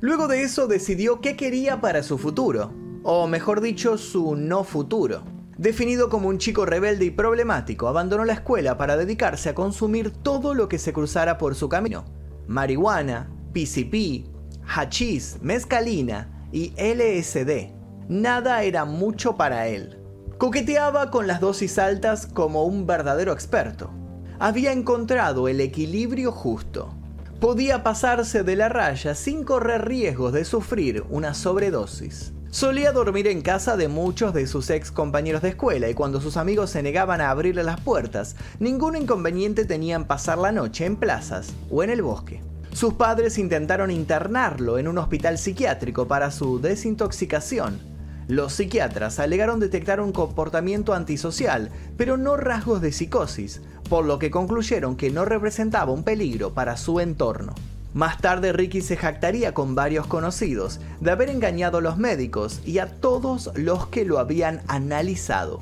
Luego 0.00 0.28
de 0.28 0.42
eso 0.42 0.68
decidió 0.68 1.20
qué 1.20 1.36
quería 1.36 1.80
para 1.80 2.02
su 2.02 2.18
futuro 2.18 2.81
o 3.02 3.26
mejor 3.26 3.60
dicho, 3.60 3.98
su 3.98 4.36
no 4.36 4.64
futuro. 4.64 5.22
Definido 5.58 6.08
como 6.08 6.28
un 6.28 6.38
chico 6.38 6.66
rebelde 6.66 7.04
y 7.04 7.10
problemático, 7.10 7.88
abandonó 7.88 8.24
la 8.24 8.32
escuela 8.32 8.76
para 8.78 8.96
dedicarse 8.96 9.50
a 9.50 9.54
consumir 9.54 10.10
todo 10.10 10.54
lo 10.54 10.68
que 10.68 10.78
se 10.78 10.92
cruzara 10.92 11.38
por 11.38 11.54
su 11.54 11.68
camino. 11.68 12.04
Marihuana, 12.46 13.30
PCP, 13.52 14.26
hachís, 14.66 15.38
mezcalina 15.42 16.48
y 16.52 16.72
LSD. 16.76 17.72
Nada 18.08 18.62
era 18.62 18.84
mucho 18.84 19.36
para 19.36 19.68
él. 19.68 19.98
Coqueteaba 20.38 21.10
con 21.10 21.26
las 21.26 21.40
dosis 21.40 21.78
altas 21.78 22.26
como 22.26 22.64
un 22.64 22.86
verdadero 22.86 23.32
experto. 23.32 23.90
Había 24.38 24.72
encontrado 24.72 25.46
el 25.46 25.60
equilibrio 25.60 26.32
justo. 26.32 26.94
Podía 27.40 27.82
pasarse 27.82 28.42
de 28.42 28.56
la 28.56 28.68
raya 28.68 29.14
sin 29.14 29.44
correr 29.44 29.86
riesgos 29.86 30.32
de 30.32 30.44
sufrir 30.44 31.04
una 31.10 31.34
sobredosis. 31.34 32.32
Solía 32.52 32.92
dormir 32.92 33.28
en 33.28 33.40
casa 33.40 33.78
de 33.78 33.88
muchos 33.88 34.34
de 34.34 34.46
sus 34.46 34.68
ex 34.68 34.92
compañeros 34.92 35.40
de 35.40 35.48
escuela 35.48 35.88
y 35.88 35.94
cuando 35.94 36.20
sus 36.20 36.36
amigos 36.36 36.68
se 36.68 36.82
negaban 36.82 37.22
a 37.22 37.30
abrirle 37.30 37.64
las 37.64 37.80
puertas, 37.80 38.36
ningún 38.60 38.94
inconveniente 38.94 39.64
tenía 39.64 39.96
en 39.96 40.04
pasar 40.04 40.36
la 40.36 40.52
noche 40.52 40.84
en 40.84 40.96
plazas 40.96 41.54
o 41.70 41.82
en 41.82 41.88
el 41.88 42.02
bosque. 42.02 42.42
Sus 42.74 42.92
padres 42.92 43.38
intentaron 43.38 43.90
internarlo 43.90 44.76
en 44.76 44.86
un 44.86 44.98
hospital 44.98 45.38
psiquiátrico 45.38 46.06
para 46.06 46.30
su 46.30 46.60
desintoxicación. 46.60 47.80
Los 48.28 48.52
psiquiatras 48.52 49.18
alegaron 49.18 49.58
detectar 49.58 50.02
un 50.02 50.12
comportamiento 50.12 50.92
antisocial, 50.92 51.70
pero 51.96 52.18
no 52.18 52.36
rasgos 52.36 52.82
de 52.82 52.92
psicosis, 52.92 53.62
por 53.88 54.04
lo 54.04 54.18
que 54.18 54.30
concluyeron 54.30 54.96
que 54.96 55.08
no 55.10 55.24
representaba 55.24 55.90
un 55.90 56.04
peligro 56.04 56.52
para 56.52 56.76
su 56.76 57.00
entorno. 57.00 57.54
Más 57.94 58.18
tarde 58.18 58.54
Ricky 58.54 58.80
se 58.80 58.96
jactaría 58.96 59.52
con 59.52 59.74
varios 59.74 60.06
conocidos 60.06 60.80
de 61.00 61.10
haber 61.10 61.28
engañado 61.28 61.78
a 61.78 61.82
los 61.82 61.98
médicos 61.98 62.62
y 62.64 62.78
a 62.78 62.86
todos 62.86 63.50
los 63.54 63.88
que 63.88 64.06
lo 64.06 64.18
habían 64.18 64.62
analizado. 64.66 65.60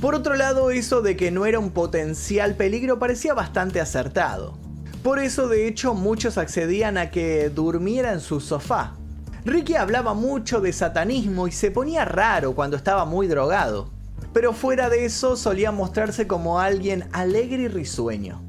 Por 0.00 0.14
otro 0.14 0.34
lado, 0.34 0.70
eso 0.70 1.02
de 1.02 1.14
que 1.16 1.30
no 1.30 1.44
era 1.44 1.58
un 1.58 1.70
potencial 1.70 2.54
peligro 2.54 2.98
parecía 2.98 3.34
bastante 3.34 3.82
acertado. 3.82 4.56
Por 5.02 5.18
eso 5.18 5.46
de 5.46 5.68
hecho 5.68 5.92
muchos 5.92 6.38
accedían 6.38 6.96
a 6.96 7.10
que 7.10 7.50
durmiera 7.50 8.12
en 8.14 8.20
su 8.20 8.40
sofá. 8.40 8.94
Ricky 9.44 9.74
hablaba 9.74 10.14
mucho 10.14 10.62
de 10.62 10.72
satanismo 10.72 11.48
y 11.48 11.52
se 11.52 11.70
ponía 11.70 12.06
raro 12.06 12.54
cuando 12.54 12.78
estaba 12.78 13.04
muy 13.04 13.26
drogado. 13.26 13.90
Pero 14.32 14.54
fuera 14.54 14.88
de 14.88 15.04
eso 15.04 15.36
solía 15.36 15.70
mostrarse 15.70 16.26
como 16.26 16.60
alguien 16.60 17.08
alegre 17.12 17.64
y 17.64 17.68
risueño 17.68 18.47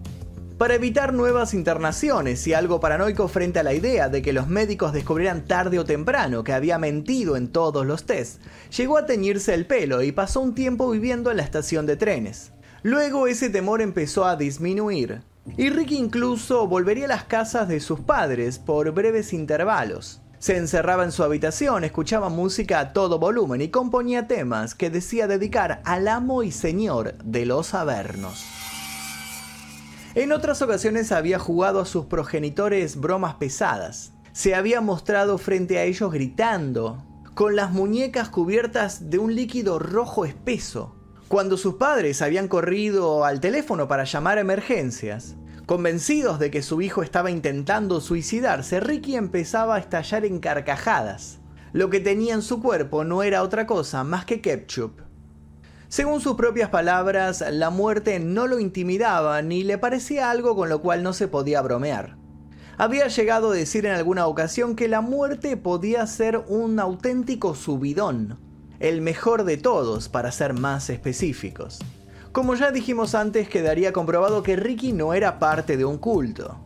para 0.60 0.76
evitar 0.76 1.14
nuevas 1.14 1.54
internaciones 1.54 2.46
y 2.46 2.54
algo 2.54 2.82
paranoico 2.82 3.30
frente 3.30 3.60
a 3.60 3.64
la 3.64 3.74
idea 3.74 4.10
de 4.10 4.22
que 4.22 4.34
los 4.34 4.50
médicos 4.50 4.92
descubrieran 4.92 5.46
tarde 5.46 5.80
o 5.80 5.86
temprano 5.86 6.44
que 6.44 6.52
había 6.52 6.78
mentido 6.78 7.38
en 7.38 7.48
todos 7.48 7.86
los 7.86 8.06
tests, 8.06 8.42
llegó 8.76 8.98
a 8.98 9.06
teñirse 9.06 9.54
el 9.54 9.66
pelo 9.66 10.04
y 10.04 10.12
pasó 10.12 10.42
un 10.42 10.54
tiempo 10.54 10.92
viviendo 10.92 11.32
en 11.32 11.38
la 11.38 11.44
estación 11.44 11.86
de 11.86 11.96
trenes. 11.96 12.52
Luego 12.84 13.28
ese 13.28 13.50
temor 13.50 13.82
empezó 13.82 14.26
a 14.26 14.36
disminuir, 14.36 15.22
y 15.56 15.70
Ricky 15.70 15.96
incluso 15.96 16.68
volvería 16.68 17.06
a 17.06 17.08
las 17.08 17.24
casas 17.24 17.70
de 17.70 17.80
sus 17.80 18.02
padres 18.02 18.60
por 18.60 18.92
breves 18.92 19.32
intervalos. 19.32 20.22
Se 20.40 20.58
encerraba 20.58 21.06
en 21.06 21.14
su 21.14 21.24
habitación, 21.24 21.86
escuchaba 21.86 22.28
música 22.28 22.82
a 22.82 22.92
todo 22.92 23.18
volumen 23.18 23.62
y 23.62 23.70
componía 23.70 24.28
temas 24.28 24.76
que 24.76 24.90
decía 24.90 25.26
dedicar 25.26 25.82
al 25.86 26.10
amo 26.10 26.44
y 26.44 26.52
señor 26.52 27.14
de 27.24 27.46
los 27.46 27.74
Avernos. 27.74 28.59
En 30.16 30.32
otras 30.32 30.64
ocasiones 30.64 31.12
había 31.12 31.38
jugado 31.38 31.80
a 31.80 31.86
sus 31.86 32.06
progenitores 32.06 32.96
bromas 32.96 33.36
pesadas. 33.36 34.14
Se 34.32 34.56
había 34.56 34.82
mostrado 34.82 35.38
frente 35.38 35.78
a 35.78 35.84
ellos 35.84 36.12
gritando, 36.12 37.06
con 37.36 37.56
las 37.56 37.72
muñecas 37.72 38.30
cubiertas 38.30 39.12
de 39.12 39.20
un 39.20 39.36
líquido 39.36 39.78
rojo 39.78 40.26
espeso. 40.26 40.96
Cuando 41.28 41.58
sus 41.58 41.76
padres 41.76 42.24
habían 42.24 42.48
corrido 42.48 43.24
al 43.24 43.40
teléfono 43.40 43.88
para 43.88 44.04
llamar 44.04 44.40
a 44.40 44.42
emergencias, 44.42 45.36
convencidos 45.68 46.40
de 46.40 46.50
que 46.50 46.64
su 46.64 46.82
hijo 46.82 47.04
estaba 47.04 47.30
intentando 47.30 48.02
suicidarse, 48.02 48.80
Ricky 48.80 49.16
empezaba 49.16 49.76
a 49.76 49.80
estallar 49.80 50.26
en 50.26 50.40
carcajadas. 50.40 51.38
Lo 51.72 51.92
que 51.92 52.00
tenía 52.00 52.34
en 52.34 52.42
su 52.42 52.64
cuerpo 52.64 53.04
no 53.04 53.22
era 53.22 53.44
otra 53.44 53.68
cosa 53.68 54.04
más 54.04 54.26
que 54.26 54.42
ketchup. 54.42 55.09
Según 55.90 56.22
sus 56.22 56.36
propias 56.36 56.70
palabras, 56.70 57.44
la 57.50 57.72
muerte 57.72 58.20
no 58.20 58.46
lo 58.46 58.60
intimidaba 58.60 59.42
ni 59.42 59.64
le 59.64 59.80
parecía 59.80 60.30
algo 60.30 60.56
con 60.56 60.70
lo 60.70 60.84
cual 60.84 61.02
no 61.02 61.14
se 61.14 61.28
podía 61.28 61.64
bromear. 61.64 62.16
Había 62.78 63.08
llegado 63.08 63.50
a 63.50 63.56
decir 63.56 63.88
en 63.88 63.94
alguna 63.94 64.28
ocasión 64.28 64.76
que 64.76 64.88
la 64.88 65.02
muerte 65.02 65.58
podía 65.58 66.06
ser 66.06 66.44
un 66.48 66.80
auténtico 66.80 67.56
subidón, 67.56 68.38
el 68.80 69.02
mejor 69.02 69.46
de 69.46 69.58
todos 69.58 70.10
para 70.10 70.32
ser 70.32 70.54
más 70.54 70.92
específicos. 70.92 71.80
Como 72.32 72.54
ya 72.54 72.70
dijimos 72.70 73.16
antes, 73.16 73.50
quedaría 73.50 73.92
comprobado 73.92 74.44
que 74.44 74.58
Ricky 74.58 74.94
no 74.94 75.16
era 75.16 75.40
parte 75.40 75.76
de 75.76 75.86
un 75.86 75.98
culto. 75.98 76.60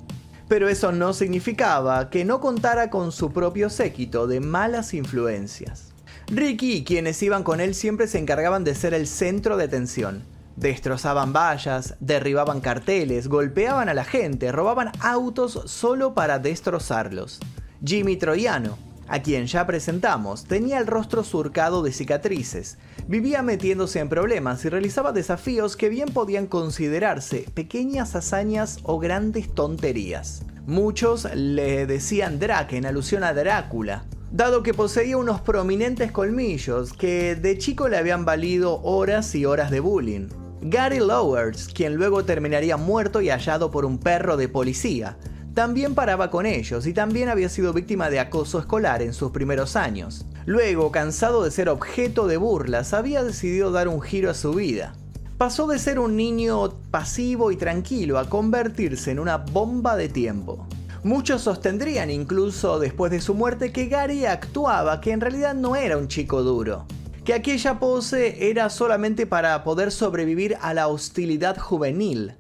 Pero 0.49 0.67
eso 0.67 0.91
no 0.91 1.13
significaba 1.13 2.09
que 2.09 2.25
no 2.25 2.41
contara 2.41 2.89
con 2.89 3.13
su 3.13 3.31
propio 3.31 3.69
séquito 3.69 4.27
de 4.27 4.41
malas 4.41 4.93
influencias. 4.93 5.92
Ricky 6.27 6.73
y 6.77 6.83
quienes 6.83 7.21
iban 7.21 7.43
con 7.43 7.59
él 7.59 7.75
siempre 7.75 8.07
se 8.07 8.17
encargaban 8.17 8.63
de 8.63 8.75
ser 8.75 8.93
el 8.93 9.07
centro 9.07 9.57
de 9.57 9.65
atención. 9.65 10.23
Destrozaban 10.55 11.33
vallas, 11.33 11.95
derribaban 11.99 12.61
carteles, 12.61 13.27
golpeaban 13.27 13.89
a 13.89 13.93
la 13.93 14.05
gente, 14.05 14.51
robaban 14.51 14.91
autos 14.99 15.61
solo 15.65 16.13
para 16.13 16.39
destrozarlos. 16.39 17.39
Jimmy 17.83 18.17
Troyano, 18.17 18.77
a 19.07 19.21
quien 19.21 19.47
ya 19.47 19.67
presentamos, 19.67 20.45
tenía 20.45 20.79
el 20.79 20.87
rostro 20.87 21.23
surcado 21.23 21.83
de 21.83 21.91
cicatrices, 21.91 22.77
vivía 23.07 23.41
metiéndose 23.41 23.99
en 23.99 24.09
problemas 24.09 24.63
y 24.63 24.69
realizaba 24.69 25.11
desafíos 25.11 25.75
que 25.75 25.89
bien 25.89 26.09
podían 26.09 26.47
considerarse 26.47 27.45
pequeñas 27.53 28.15
hazañas 28.15 28.79
o 28.83 28.99
grandes 28.99 29.53
tonterías. 29.53 30.43
Muchos 30.65 31.27
le 31.35 31.85
decían 31.85 32.39
Drac 32.39 32.71
en 32.71 32.85
alusión 32.85 33.23
a 33.25 33.33
Drácula, 33.33 34.05
dado 34.33 34.63
que 34.63 34.73
poseía 34.73 35.15
unos 35.15 35.41
prominentes 35.41 36.11
colmillos 36.11 36.91
que 36.93 37.35
de 37.35 37.59
chico 37.59 37.87
le 37.87 37.97
habían 37.97 38.25
valido 38.25 38.81
horas 38.81 39.35
y 39.35 39.45
horas 39.45 39.69
de 39.69 39.79
bullying. 39.79 40.27
Gary 40.59 40.97
Lowers, 40.97 41.67
quien 41.67 41.93
luego 41.93 42.25
terminaría 42.25 42.75
muerto 42.75 43.21
y 43.21 43.29
hallado 43.29 43.69
por 43.69 43.85
un 43.85 43.99
perro 43.99 44.35
de 44.35 44.49
policía, 44.49 45.19
también 45.53 45.93
paraba 45.93 46.31
con 46.31 46.47
ellos 46.47 46.87
y 46.87 46.93
también 46.93 47.29
había 47.29 47.47
sido 47.47 47.73
víctima 47.73 48.09
de 48.09 48.19
acoso 48.19 48.57
escolar 48.57 49.03
en 49.03 49.13
sus 49.13 49.29
primeros 49.29 49.75
años. 49.75 50.25
Luego, 50.47 50.91
cansado 50.91 51.43
de 51.43 51.51
ser 51.51 51.69
objeto 51.69 52.25
de 52.27 52.37
burlas, 52.37 52.95
había 52.95 53.23
decidido 53.23 53.71
dar 53.71 53.87
un 53.87 54.01
giro 54.01 54.31
a 54.31 54.33
su 54.33 54.51
vida. 54.53 54.95
Pasó 55.37 55.67
de 55.67 55.77
ser 55.77 55.99
un 55.99 56.15
niño 56.15 56.71
pasivo 56.89 57.51
y 57.51 57.55
tranquilo 57.55 58.17
a 58.17 58.27
convertirse 58.27 59.11
en 59.11 59.19
una 59.19 59.37
bomba 59.37 59.95
de 59.95 60.09
tiempo. 60.09 60.65
Muchos 61.03 61.41
sostendrían 61.41 62.09
incluso 62.09 62.79
después 62.79 63.11
de 63.11 63.19
su 63.19 63.33
muerte 63.33 63.73
que 63.73 63.87
Gary 63.87 64.25
actuaba 64.25 65.01
que 65.01 65.11
en 65.11 65.19
realidad 65.19 65.53
no 65.53 65.75
era 65.75 65.97
un 65.97 66.07
chico 66.07 66.43
duro, 66.43 66.85
que 67.25 67.33
aquella 67.33 67.77
pose 67.77 68.49
era 68.49 68.69
solamente 68.69 69.27
para 69.27 69.65
poder 69.65 69.91
sobrevivir 69.91 70.57
a 70.61 70.73
la 70.73 70.87
hostilidad 70.87 71.57
juvenil. 71.57 72.37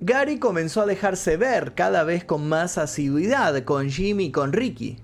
Gary 0.00 0.38
comenzó 0.38 0.82
a 0.82 0.86
dejarse 0.86 1.38
ver 1.38 1.74
cada 1.74 2.04
vez 2.04 2.22
con 2.26 2.46
más 2.46 2.76
asiduidad 2.76 3.64
con 3.64 3.88
Jimmy 3.88 4.26
y 4.26 4.32
con 4.32 4.52
Ricky. 4.52 4.98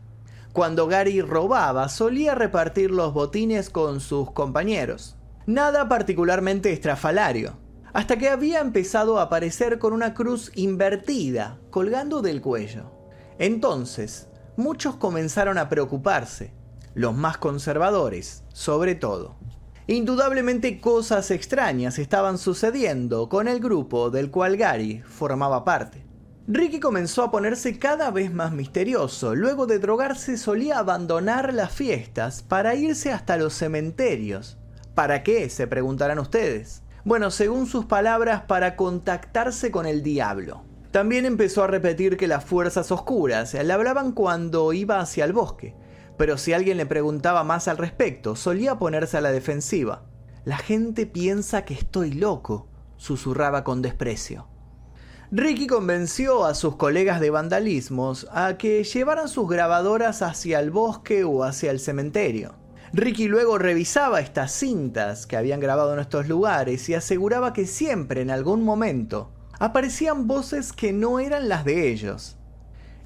Cuando 0.52 0.86
Gary 0.86 1.22
robaba, 1.22 1.88
solía 1.88 2.34
repartir 2.34 2.90
los 2.90 3.14
botines 3.14 3.70
con 3.70 4.00
sus 4.00 4.30
compañeros. 4.32 5.16
Nada 5.46 5.88
particularmente 5.88 6.72
estrafalario, 6.72 7.54
hasta 7.92 8.16
que 8.16 8.28
había 8.28 8.60
empezado 8.60 9.18
a 9.18 9.22
aparecer 9.22 9.78
con 9.78 9.92
una 9.92 10.14
cruz 10.14 10.50
invertida, 10.54 11.58
colgando 11.70 12.22
del 12.22 12.40
cuello. 12.40 12.90
Entonces, 13.38 14.28
muchos 14.56 14.96
comenzaron 14.96 15.58
a 15.58 15.68
preocuparse, 15.68 16.54
los 16.94 17.14
más 17.14 17.38
conservadores, 17.38 18.44
sobre 18.52 18.94
todo. 18.94 19.36
Indudablemente 19.86 20.80
cosas 20.80 21.30
extrañas 21.30 21.98
estaban 21.98 22.38
sucediendo 22.38 23.28
con 23.28 23.48
el 23.48 23.60
grupo 23.60 24.10
del 24.10 24.30
cual 24.30 24.56
Gary 24.56 25.02
formaba 25.04 25.64
parte. 25.64 26.06
Ricky 26.48 26.80
comenzó 26.80 27.22
a 27.22 27.30
ponerse 27.30 27.78
cada 27.78 28.10
vez 28.10 28.32
más 28.32 28.52
misterioso. 28.52 29.34
Luego 29.34 29.66
de 29.66 29.78
drogarse 29.78 30.36
solía 30.36 30.78
abandonar 30.78 31.54
las 31.54 31.72
fiestas 31.72 32.42
para 32.42 32.74
irse 32.74 33.12
hasta 33.12 33.36
los 33.36 33.54
cementerios. 33.54 34.58
¿Para 34.94 35.22
qué? 35.22 35.48
se 35.48 35.66
preguntarán 35.66 36.18
ustedes. 36.18 36.81
Bueno, 37.04 37.32
según 37.32 37.66
sus 37.66 37.86
palabras, 37.86 38.42
para 38.42 38.76
contactarse 38.76 39.72
con 39.72 39.86
el 39.86 40.04
diablo. 40.04 40.62
También 40.92 41.26
empezó 41.26 41.64
a 41.64 41.66
repetir 41.66 42.16
que 42.16 42.28
las 42.28 42.44
fuerzas 42.44 42.92
oscuras 42.92 43.54
le 43.54 43.72
hablaban 43.72 44.12
cuando 44.12 44.72
iba 44.72 45.00
hacia 45.00 45.24
el 45.24 45.32
bosque, 45.32 45.74
pero 46.16 46.38
si 46.38 46.52
alguien 46.52 46.76
le 46.76 46.86
preguntaba 46.86 47.42
más 47.42 47.66
al 47.66 47.78
respecto, 47.78 48.36
solía 48.36 48.78
ponerse 48.78 49.16
a 49.16 49.20
la 49.20 49.32
defensiva. 49.32 50.04
La 50.44 50.58
gente 50.58 51.06
piensa 51.06 51.64
que 51.64 51.74
estoy 51.74 52.12
loco, 52.12 52.68
susurraba 52.98 53.64
con 53.64 53.82
desprecio. 53.82 54.46
Ricky 55.32 55.66
convenció 55.66 56.44
a 56.44 56.54
sus 56.54 56.76
colegas 56.76 57.20
de 57.20 57.30
vandalismos 57.30 58.28
a 58.30 58.58
que 58.58 58.84
llevaran 58.84 59.28
sus 59.28 59.48
grabadoras 59.48 60.22
hacia 60.22 60.60
el 60.60 60.70
bosque 60.70 61.24
o 61.24 61.42
hacia 61.42 61.70
el 61.72 61.80
cementerio. 61.80 62.61
Ricky 62.94 63.26
luego 63.26 63.56
revisaba 63.56 64.20
estas 64.20 64.52
cintas 64.52 65.26
que 65.26 65.38
habían 65.38 65.60
grabado 65.60 65.94
en 65.94 66.00
estos 66.00 66.28
lugares 66.28 66.90
y 66.90 66.94
aseguraba 66.94 67.54
que 67.54 67.66
siempre 67.66 68.20
en 68.20 68.30
algún 68.30 68.62
momento 68.62 69.30
aparecían 69.58 70.26
voces 70.26 70.74
que 70.74 70.92
no 70.92 71.18
eran 71.18 71.48
las 71.48 71.64
de 71.64 71.90
ellos. 71.90 72.36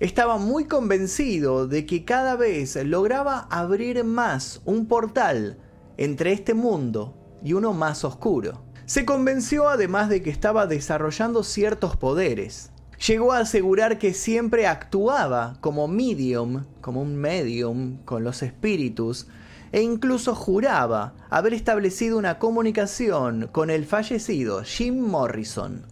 Estaba 0.00 0.38
muy 0.38 0.64
convencido 0.64 1.68
de 1.68 1.86
que 1.86 2.04
cada 2.04 2.34
vez 2.34 2.74
lograba 2.84 3.46
abrir 3.48 4.02
más 4.02 4.60
un 4.64 4.86
portal 4.86 5.58
entre 5.98 6.32
este 6.32 6.52
mundo 6.52 7.16
y 7.44 7.52
uno 7.52 7.72
más 7.72 8.04
oscuro. 8.04 8.64
Se 8.86 9.04
convenció 9.04 9.68
además 9.68 10.08
de 10.08 10.20
que 10.20 10.30
estaba 10.30 10.66
desarrollando 10.66 11.44
ciertos 11.44 11.96
poderes. 11.96 12.72
Llegó 13.06 13.32
a 13.32 13.38
asegurar 13.38 13.98
que 13.98 14.14
siempre 14.14 14.66
actuaba 14.66 15.58
como 15.60 15.86
medium, 15.86 16.64
como 16.80 17.02
un 17.02 17.14
medium 17.14 17.98
con 18.04 18.24
los 18.24 18.42
espíritus, 18.42 19.28
e 19.72 19.82
incluso 19.82 20.34
juraba 20.34 21.14
haber 21.30 21.54
establecido 21.54 22.18
una 22.18 22.38
comunicación 22.38 23.48
con 23.52 23.70
el 23.70 23.86
fallecido 23.86 24.62
Jim 24.62 25.00
Morrison. 25.00 25.86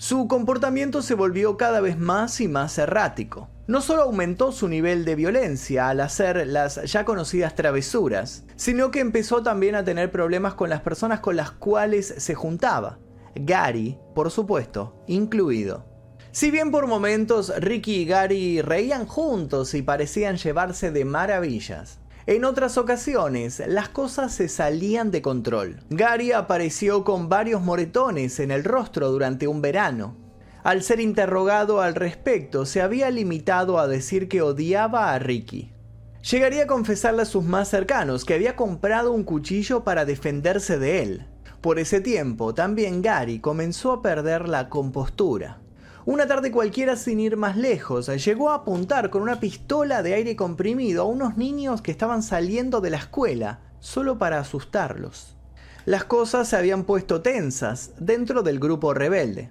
Su 0.00 0.28
comportamiento 0.28 1.02
se 1.02 1.14
volvió 1.14 1.58
cada 1.58 1.80
vez 1.80 1.98
más 1.98 2.40
y 2.40 2.48
más 2.48 2.78
errático. 2.78 3.50
No 3.66 3.82
solo 3.82 4.02
aumentó 4.02 4.50
su 4.50 4.66
nivel 4.66 5.04
de 5.04 5.14
violencia 5.14 5.90
al 5.90 6.00
hacer 6.00 6.46
las 6.46 6.82
ya 6.90 7.04
conocidas 7.04 7.54
travesuras, 7.54 8.44
sino 8.56 8.90
que 8.90 9.00
empezó 9.00 9.42
también 9.42 9.74
a 9.74 9.84
tener 9.84 10.10
problemas 10.10 10.54
con 10.54 10.70
las 10.70 10.80
personas 10.80 11.20
con 11.20 11.36
las 11.36 11.50
cuales 11.50 12.14
se 12.16 12.34
juntaba. 12.34 12.98
Gary, 13.34 13.98
por 14.14 14.30
supuesto, 14.30 15.04
incluido. 15.06 15.84
Si 16.32 16.50
bien 16.50 16.70
por 16.70 16.86
momentos 16.86 17.52
Ricky 17.58 18.00
y 18.00 18.04
Gary 18.06 18.62
reían 18.62 19.06
juntos 19.06 19.74
y 19.74 19.82
parecían 19.82 20.36
llevarse 20.36 20.90
de 20.90 21.04
maravillas, 21.04 21.99
en 22.26 22.44
otras 22.44 22.76
ocasiones, 22.78 23.62
las 23.66 23.88
cosas 23.88 24.32
se 24.34 24.48
salían 24.48 25.10
de 25.10 25.22
control. 25.22 25.80
Gary 25.90 26.32
apareció 26.32 27.02
con 27.04 27.28
varios 27.28 27.62
moretones 27.62 28.40
en 28.40 28.50
el 28.50 28.64
rostro 28.64 29.10
durante 29.10 29.48
un 29.48 29.62
verano. 29.62 30.16
Al 30.62 30.82
ser 30.82 31.00
interrogado 31.00 31.80
al 31.80 31.94
respecto, 31.94 32.66
se 32.66 32.82
había 32.82 33.10
limitado 33.10 33.78
a 33.78 33.88
decir 33.88 34.28
que 34.28 34.42
odiaba 34.42 35.12
a 35.12 35.18
Ricky. 35.18 35.72
Llegaría 36.30 36.64
a 36.64 36.66
confesarle 36.66 37.22
a 37.22 37.26
sus 37.26 37.44
más 37.44 37.68
cercanos 37.68 38.26
que 38.26 38.34
había 38.34 38.54
comprado 38.54 39.12
un 39.12 39.24
cuchillo 39.24 39.84
para 39.84 40.04
defenderse 40.04 40.78
de 40.78 41.02
él. 41.02 41.26
Por 41.62 41.78
ese 41.78 42.00
tiempo, 42.00 42.52
también 42.52 43.00
Gary 43.00 43.38
comenzó 43.40 43.92
a 43.92 44.02
perder 44.02 44.48
la 44.48 44.68
compostura. 44.68 45.60
Una 46.06 46.26
tarde 46.26 46.50
cualquiera 46.50 46.96
sin 46.96 47.20
ir 47.20 47.36
más 47.36 47.58
lejos, 47.58 48.06
llegó 48.24 48.50
a 48.50 48.54
apuntar 48.54 49.10
con 49.10 49.20
una 49.20 49.38
pistola 49.38 50.02
de 50.02 50.14
aire 50.14 50.34
comprimido 50.34 51.02
a 51.02 51.06
unos 51.06 51.36
niños 51.36 51.82
que 51.82 51.90
estaban 51.90 52.22
saliendo 52.22 52.80
de 52.80 52.88
la 52.88 52.96
escuela, 52.96 53.60
solo 53.80 54.18
para 54.18 54.38
asustarlos. 54.38 55.36
Las 55.84 56.04
cosas 56.04 56.48
se 56.48 56.56
habían 56.56 56.84
puesto 56.84 57.20
tensas 57.20 57.92
dentro 57.98 58.42
del 58.42 58.58
grupo 58.58 58.94
rebelde. 58.94 59.50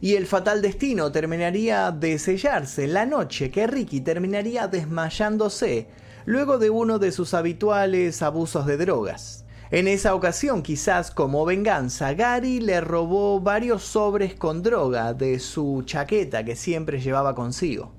Y 0.00 0.14
el 0.14 0.26
fatal 0.26 0.62
destino 0.62 1.10
terminaría 1.10 1.90
de 1.90 2.18
sellarse 2.18 2.86
la 2.86 3.04
noche 3.04 3.50
que 3.50 3.66
Ricky 3.66 4.00
terminaría 4.00 4.68
desmayándose 4.68 5.88
luego 6.24 6.58
de 6.58 6.70
uno 6.70 6.98
de 7.00 7.10
sus 7.10 7.34
habituales 7.34 8.22
abusos 8.22 8.64
de 8.66 8.76
drogas. 8.76 9.44
En 9.72 9.86
esa 9.86 10.16
ocasión, 10.16 10.62
quizás 10.64 11.12
como 11.12 11.44
venganza, 11.44 12.12
Gary 12.14 12.58
le 12.58 12.80
robó 12.80 13.40
varios 13.40 13.84
sobres 13.84 14.34
con 14.34 14.64
droga 14.64 15.14
de 15.14 15.38
su 15.38 15.82
chaqueta 15.86 16.44
que 16.44 16.56
siempre 16.56 17.00
llevaba 17.00 17.36
consigo. 17.36 17.94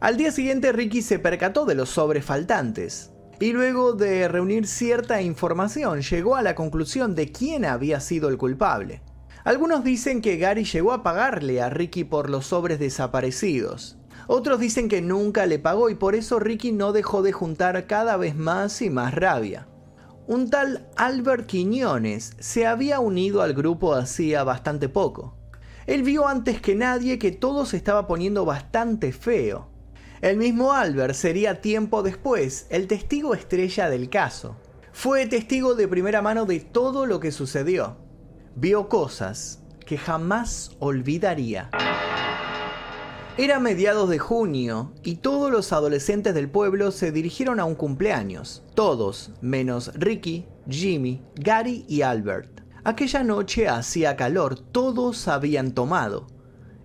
Al 0.00 0.16
día 0.16 0.32
siguiente 0.32 0.72
Ricky 0.72 1.02
se 1.02 1.18
percató 1.18 1.66
de 1.66 1.74
los 1.74 1.90
sobres 1.90 2.24
faltantes 2.24 3.12
y 3.38 3.52
luego 3.52 3.92
de 3.92 4.28
reunir 4.28 4.66
cierta 4.66 5.20
información 5.20 6.00
llegó 6.00 6.36
a 6.36 6.42
la 6.42 6.54
conclusión 6.54 7.14
de 7.14 7.30
quién 7.30 7.66
había 7.66 8.00
sido 8.00 8.30
el 8.30 8.38
culpable. 8.38 9.02
Algunos 9.44 9.84
dicen 9.84 10.22
que 10.22 10.38
Gary 10.38 10.64
llegó 10.64 10.94
a 10.94 11.02
pagarle 11.02 11.60
a 11.60 11.68
Ricky 11.68 12.04
por 12.04 12.30
los 12.30 12.46
sobres 12.46 12.78
desaparecidos. 12.78 13.98
Otros 14.26 14.58
dicen 14.58 14.88
que 14.88 15.02
nunca 15.02 15.44
le 15.44 15.58
pagó 15.58 15.90
y 15.90 15.96
por 15.96 16.14
eso 16.14 16.38
Ricky 16.38 16.72
no 16.72 16.92
dejó 16.92 17.20
de 17.20 17.32
juntar 17.32 17.86
cada 17.86 18.16
vez 18.16 18.34
más 18.34 18.80
y 18.80 18.88
más 18.88 19.12
rabia. 19.12 19.66
Un 20.26 20.48
tal 20.48 20.88
Albert 20.96 21.46
Quiñones 21.46 22.34
se 22.38 22.66
había 22.66 23.00
unido 23.00 23.42
al 23.42 23.54
grupo 23.54 23.94
hacía 23.94 24.44
bastante 24.44 24.88
poco. 24.88 25.36
Él 25.86 26.02
vio 26.02 26.28
antes 26.28 26.60
que 26.60 26.74
nadie 26.74 27.18
que 27.18 27.32
todo 27.32 27.66
se 27.66 27.76
estaba 27.76 28.06
poniendo 28.06 28.44
bastante 28.44 29.12
feo. 29.12 29.68
El 30.20 30.36
mismo 30.36 30.72
Albert 30.72 31.14
sería 31.14 31.60
tiempo 31.60 32.02
después 32.02 32.66
el 32.70 32.86
testigo 32.86 33.34
estrella 33.34 33.88
del 33.88 34.08
caso. 34.08 34.56
Fue 34.92 35.26
testigo 35.26 35.74
de 35.74 35.88
primera 35.88 36.22
mano 36.22 36.44
de 36.44 36.60
todo 36.60 37.06
lo 37.06 37.18
que 37.18 37.32
sucedió. 37.32 37.96
Vio 38.54 38.88
cosas 38.88 39.62
que 39.86 39.96
jamás 39.98 40.76
olvidaría. 40.78 41.70
Era 43.40 43.58
mediados 43.58 44.10
de 44.10 44.18
junio 44.18 44.92
y 45.02 45.14
todos 45.14 45.50
los 45.50 45.72
adolescentes 45.72 46.34
del 46.34 46.50
pueblo 46.50 46.90
se 46.90 47.10
dirigieron 47.10 47.58
a 47.58 47.64
un 47.64 47.74
cumpleaños. 47.74 48.62
Todos, 48.74 49.32
menos 49.40 49.92
Ricky, 49.94 50.44
Jimmy, 50.68 51.22
Gary 51.36 51.86
y 51.88 52.02
Albert. 52.02 52.60
Aquella 52.84 53.24
noche 53.24 53.66
hacía 53.66 54.14
calor, 54.14 54.58
todos 54.58 55.26
habían 55.26 55.72
tomado. 55.72 56.26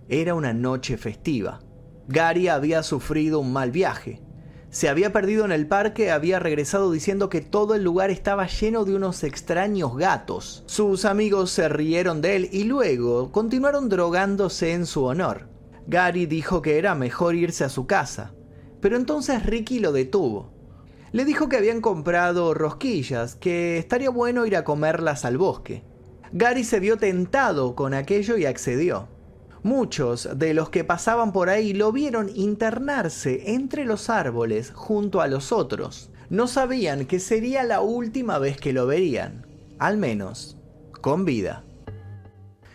Era 0.08 0.32
una 0.32 0.54
noche 0.54 0.96
festiva. 0.96 1.60
Gary 2.08 2.48
había 2.48 2.82
sufrido 2.82 3.40
un 3.40 3.52
mal 3.52 3.70
viaje. 3.70 4.22
Se 4.70 4.88
había 4.88 5.12
perdido 5.12 5.44
en 5.44 5.52
el 5.52 5.66
parque, 5.66 6.10
había 6.10 6.38
regresado 6.38 6.90
diciendo 6.90 7.28
que 7.28 7.42
todo 7.42 7.74
el 7.74 7.84
lugar 7.84 8.08
estaba 8.08 8.46
lleno 8.46 8.86
de 8.86 8.94
unos 8.94 9.24
extraños 9.24 9.94
gatos. 9.98 10.64
Sus 10.64 11.04
amigos 11.04 11.50
se 11.50 11.68
rieron 11.68 12.22
de 12.22 12.36
él 12.36 12.48
y 12.50 12.64
luego 12.64 13.30
continuaron 13.30 13.90
drogándose 13.90 14.72
en 14.72 14.86
su 14.86 15.04
honor. 15.04 15.54
Gary 15.86 16.26
dijo 16.26 16.62
que 16.62 16.78
era 16.78 16.94
mejor 16.94 17.34
irse 17.34 17.64
a 17.64 17.68
su 17.68 17.86
casa, 17.86 18.34
pero 18.80 18.96
entonces 18.96 19.46
Ricky 19.46 19.78
lo 19.78 19.92
detuvo. 19.92 20.52
Le 21.12 21.24
dijo 21.24 21.48
que 21.48 21.56
habían 21.56 21.80
comprado 21.80 22.54
rosquillas, 22.54 23.36
que 23.36 23.78
estaría 23.78 24.10
bueno 24.10 24.46
ir 24.46 24.56
a 24.56 24.64
comerlas 24.64 25.24
al 25.24 25.38
bosque. 25.38 25.84
Gary 26.32 26.64
se 26.64 26.80
vio 26.80 26.96
tentado 26.96 27.74
con 27.74 27.94
aquello 27.94 28.36
y 28.36 28.46
accedió. 28.46 29.08
Muchos 29.62 30.28
de 30.36 30.54
los 30.54 30.70
que 30.70 30.84
pasaban 30.84 31.32
por 31.32 31.48
ahí 31.48 31.72
lo 31.72 31.92
vieron 31.92 32.30
internarse 32.34 33.52
entre 33.54 33.84
los 33.84 34.10
árboles 34.10 34.72
junto 34.74 35.20
a 35.20 35.28
los 35.28 35.52
otros. 35.52 36.10
No 36.28 36.46
sabían 36.48 37.06
que 37.06 37.20
sería 37.20 37.62
la 37.62 37.80
última 37.80 38.38
vez 38.38 38.58
que 38.58 38.72
lo 38.72 38.86
verían, 38.86 39.46
al 39.78 39.96
menos 39.96 40.56
con 41.00 41.24
vida. 41.24 41.64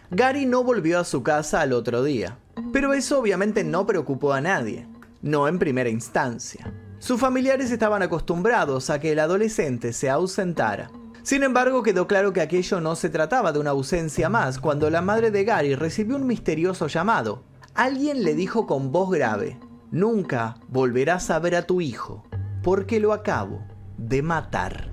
Gary 0.10 0.46
no 0.46 0.64
volvió 0.64 1.00
a 1.00 1.04
su 1.04 1.24
casa 1.24 1.62
al 1.62 1.74
otro 1.74 2.04
día, 2.04 2.40
pero 2.72 2.94
eso 2.94 3.20
obviamente 3.20 3.64
no 3.64 3.86
preocupó 3.86 4.34
a 4.34 4.42
nadie, 4.42 4.88
no 5.22 5.48
en 5.48 5.60
primera 5.60 5.90
instancia. 5.90 6.74
Sus 7.00 7.20
familiares 7.20 7.72
estaban 7.72 8.04
acostumbrados 8.04 8.90
a 8.90 9.00
que 9.00 9.12
el 9.12 9.20
adolescente 9.20 9.94
se 9.94 10.10
ausentara. 10.10 10.92
Sin 11.24 11.44
embargo, 11.44 11.84
quedó 11.84 12.08
claro 12.08 12.34
que 12.34 12.42
aquello 12.42 12.82
no 12.82 12.96
se 12.96 13.10
trataba 13.10 13.52
de 13.52 13.60
una 13.60 13.72
ausencia 13.72 14.30
más 14.30 14.60
cuando 14.60 14.90
la 14.90 15.02
madre 15.02 15.32
de 15.32 15.44
Gary 15.44 15.76
recibió 15.76 16.16
un 16.16 16.28
misterioso 16.28 16.88
llamado. 16.88 17.44
Alguien 17.74 18.24
le 18.24 18.36
dijo 18.36 18.68
con 18.68 18.92
voz 18.92 19.12
grave, 19.12 19.60
nunca 19.92 20.58
volverás 20.68 21.30
a 21.30 21.40
ver 21.40 21.56
a 21.56 21.66
tu 21.66 21.82
hijo, 21.82 22.24
porque 22.64 23.00
lo 23.00 23.14
acabo 23.14 23.64
de 23.98 24.22
matar. 24.22 24.90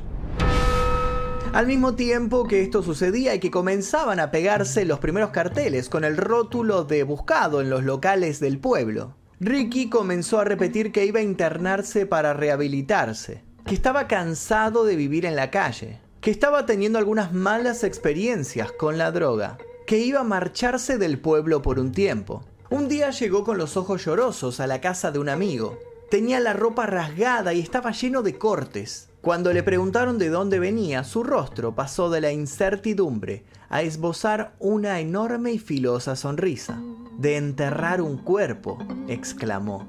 Al 1.53 1.67
mismo 1.67 1.95
tiempo 1.95 2.47
que 2.47 2.63
esto 2.63 2.83
sucedía 2.83 3.35
y 3.35 3.41
que 3.41 3.51
comenzaban 3.51 4.21
a 4.21 4.31
pegarse 4.31 4.85
los 4.85 4.99
primeros 4.99 5.31
carteles 5.31 5.89
con 5.89 6.05
el 6.05 6.17
rótulo 6.17 6.85
de 6.85 7.03
buscado 7.05 7.61
en 7.61 7.71
los 7.71 7.85
locales 7.85 8.39
del 8.39 8.59
pueblo, 8.59 9.15
Ricky 9.41 9.89
comenzó 9.89 10.39
a 10.41 10.45
repetir 10.45 10.93
que 10.93 11.07
iba 11.07 11.21
a 11.21 11.23
internarse 11.23 12.05
para 12.05 12.35
rehabilitarse, 12.35 13.43
que 13.65 13.75
estaba 13.75 14.09
cansado 14.09 14.85
de 14.85 14.97
vivir 14.97 15.25
en 15.25 15.37
la 15.37 15.51
calle, 15.51 16.01
que 16.21 16.31
estaba 16.31 16.67
teniendo 16.67 16.99
algunas 16.99 17.33
malas 17.33 17.83
experiencias 17.83 18.71
con 18.73 18.99
la 18.99 19.11
droga, 19.11 19.57
que 19.87 19.99
iba 19.99 20.21
a 20.21 20.25
marcharse 20.25 20.99
del 20.99 21.19
pueblo 21.19 21.63
por 21.63 21.79
un 21.79 21.93
tiempo. 21.93 22.45
Un 22.69 22.89
día 22.89 23.11
llegó 23.11 23.45
con 23.45 23.57
los 23.57 23.79
ojos 23.79 24.05
llorosos 24.05 24.61
a 24.61 24.67
la 24.67 24.83
casa 24.83 25.11
de 25.11 25.19
un 25.19 25.31
amigo. 25.31 25.79
Tenía 26.11 26.41
la 26.41 26.53
ropa 26.53 26.85
rasgada 26.87 27.55
y 27.55 27.61
estaba 27.61 27.93
lleno 27.93 28.23
de 28.23 28.37
cortes. 28.37 29.09
Cuando 29.29 29.53
le 29.53 29.63
preguntaron 29.63 30.17
de 30.17 30.31
dónde 30.31 30.59
venía, 30.59 31.05
su 31.05 31.23
rostro 31.23 31.75
pasó 31.75 32.09
de 32.09 32.23
la 32.23 32.33
incertidumbre 32.33 33.45
a 33.69 33.83
esbozar 33.83 34.55
una 34.59 35.01
enorme 35.01 35.53
y 35.53 35.59
filosa 35.59 36.17
sonrisa. 36.17 36.81
De 37.19 37.37
enterrar 37.37 38.01
un 38.01 38.17
cuerpo, 38.17 38.79
exclamó. 39.07 39.87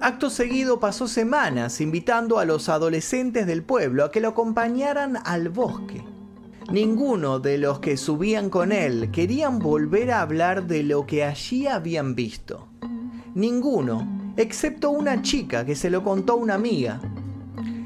Acto 0.00 0.30
seguido 0.30 0.80
pasó 0.80 1.08
semanas 1.08 1.82
invitando 1.82 2.38
a 2.38 2.46
los 2.46 2.70
adolescentes 2.70 3.46
del 3.46 3.62
pueblo 3.62 4.02
a 4.02 4.10
que 4.10 4.22
lo 4.22 4.28
acompañaran 4.28 5.18
al 5.26 5.50
bosque. 5.50 6.02
Ninguno 6.72 7.38
de 7.38 7.58
los 7.58 7.80
que 7.80 7.98
subían 7.98 8.48
con 8.48 8.72
él 8.72 9.10
querían 9.12 9.58
volver 9.58 10.10
a 10.10 10.22
hablar 10.22 10.66
de 10.66 10.84
lo 10.84 11.04
que 11.04 11.22
allí 11.22 11.66
habían 11.66 12.14
visto. 12.14 12.66
Ninguno, 13.34 14.32
excepto 14.38 14.88
una 14.88 15.20
chica 15.20 15.66
que 15.66 15.76
se 15.76 15.90
lo 15.90 16.02
contó 16.02 16.32
a 16.32 16.36
una 16.36 16.54
amiga. 16.54 16.98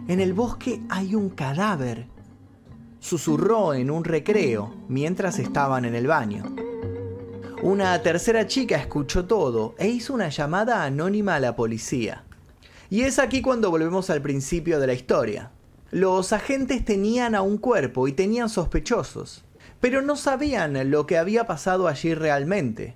En 0.07 0.21
el 0.21 0.35
bosque 0.35 0.83
hay 0.91 1.15
un 1.15 1.31
cadáver, 1.31 2.07
susurró 3.01 3.73
en 3.73 3.91
un 3.91 4.05
recreo 4.05 4.75
mientras 4.87 5.39
estaban 5.39 5.87
en 5.87 5.95
el 5.95 6.07
baño. 6.07 6.45
Una 7.63 8.03
tercera 8.03 8.47
chica 8.47 8.77
escuchó 8.77 9.25
todo 9.25 9.75
e 9.79 9.89
hizo 9.89 10.13
una 10.13 10.29
llamada 10.29 10.85
anónima 10.85 11.37
a 11.37 11.41
la 11.41 11.57
policía. 11.57 12.25
Y 12.91 13.01
es 13.03 13.19
aquí 13.19 13.41
cuando 13.41 13.71
volvemos 13.71 14.11
al 14.11 14.21
principio 14.21 14.79
de 14.79 14.87
la 14.89 14.93
historia. 14.93 15.53
Los 15.91 16.35
agentes 16.35 16.85
tenían 16.85 17.35
a 17.35 17.41
un 17.41 17.57
cuerpo 17.57 18.07
y 18.07 18.13
tenían 18.13 18.51
sospechosos, 18.51 19.43
pero 19.81 20.03
no 20.03 20.17
sabían 20.17 20.91
lo 20.91 21.07
que 21.07 21.17
había 21.17 21.47
pasado 21.47 21.89
allí 21.89 22.13
realmente. 22.13 22.95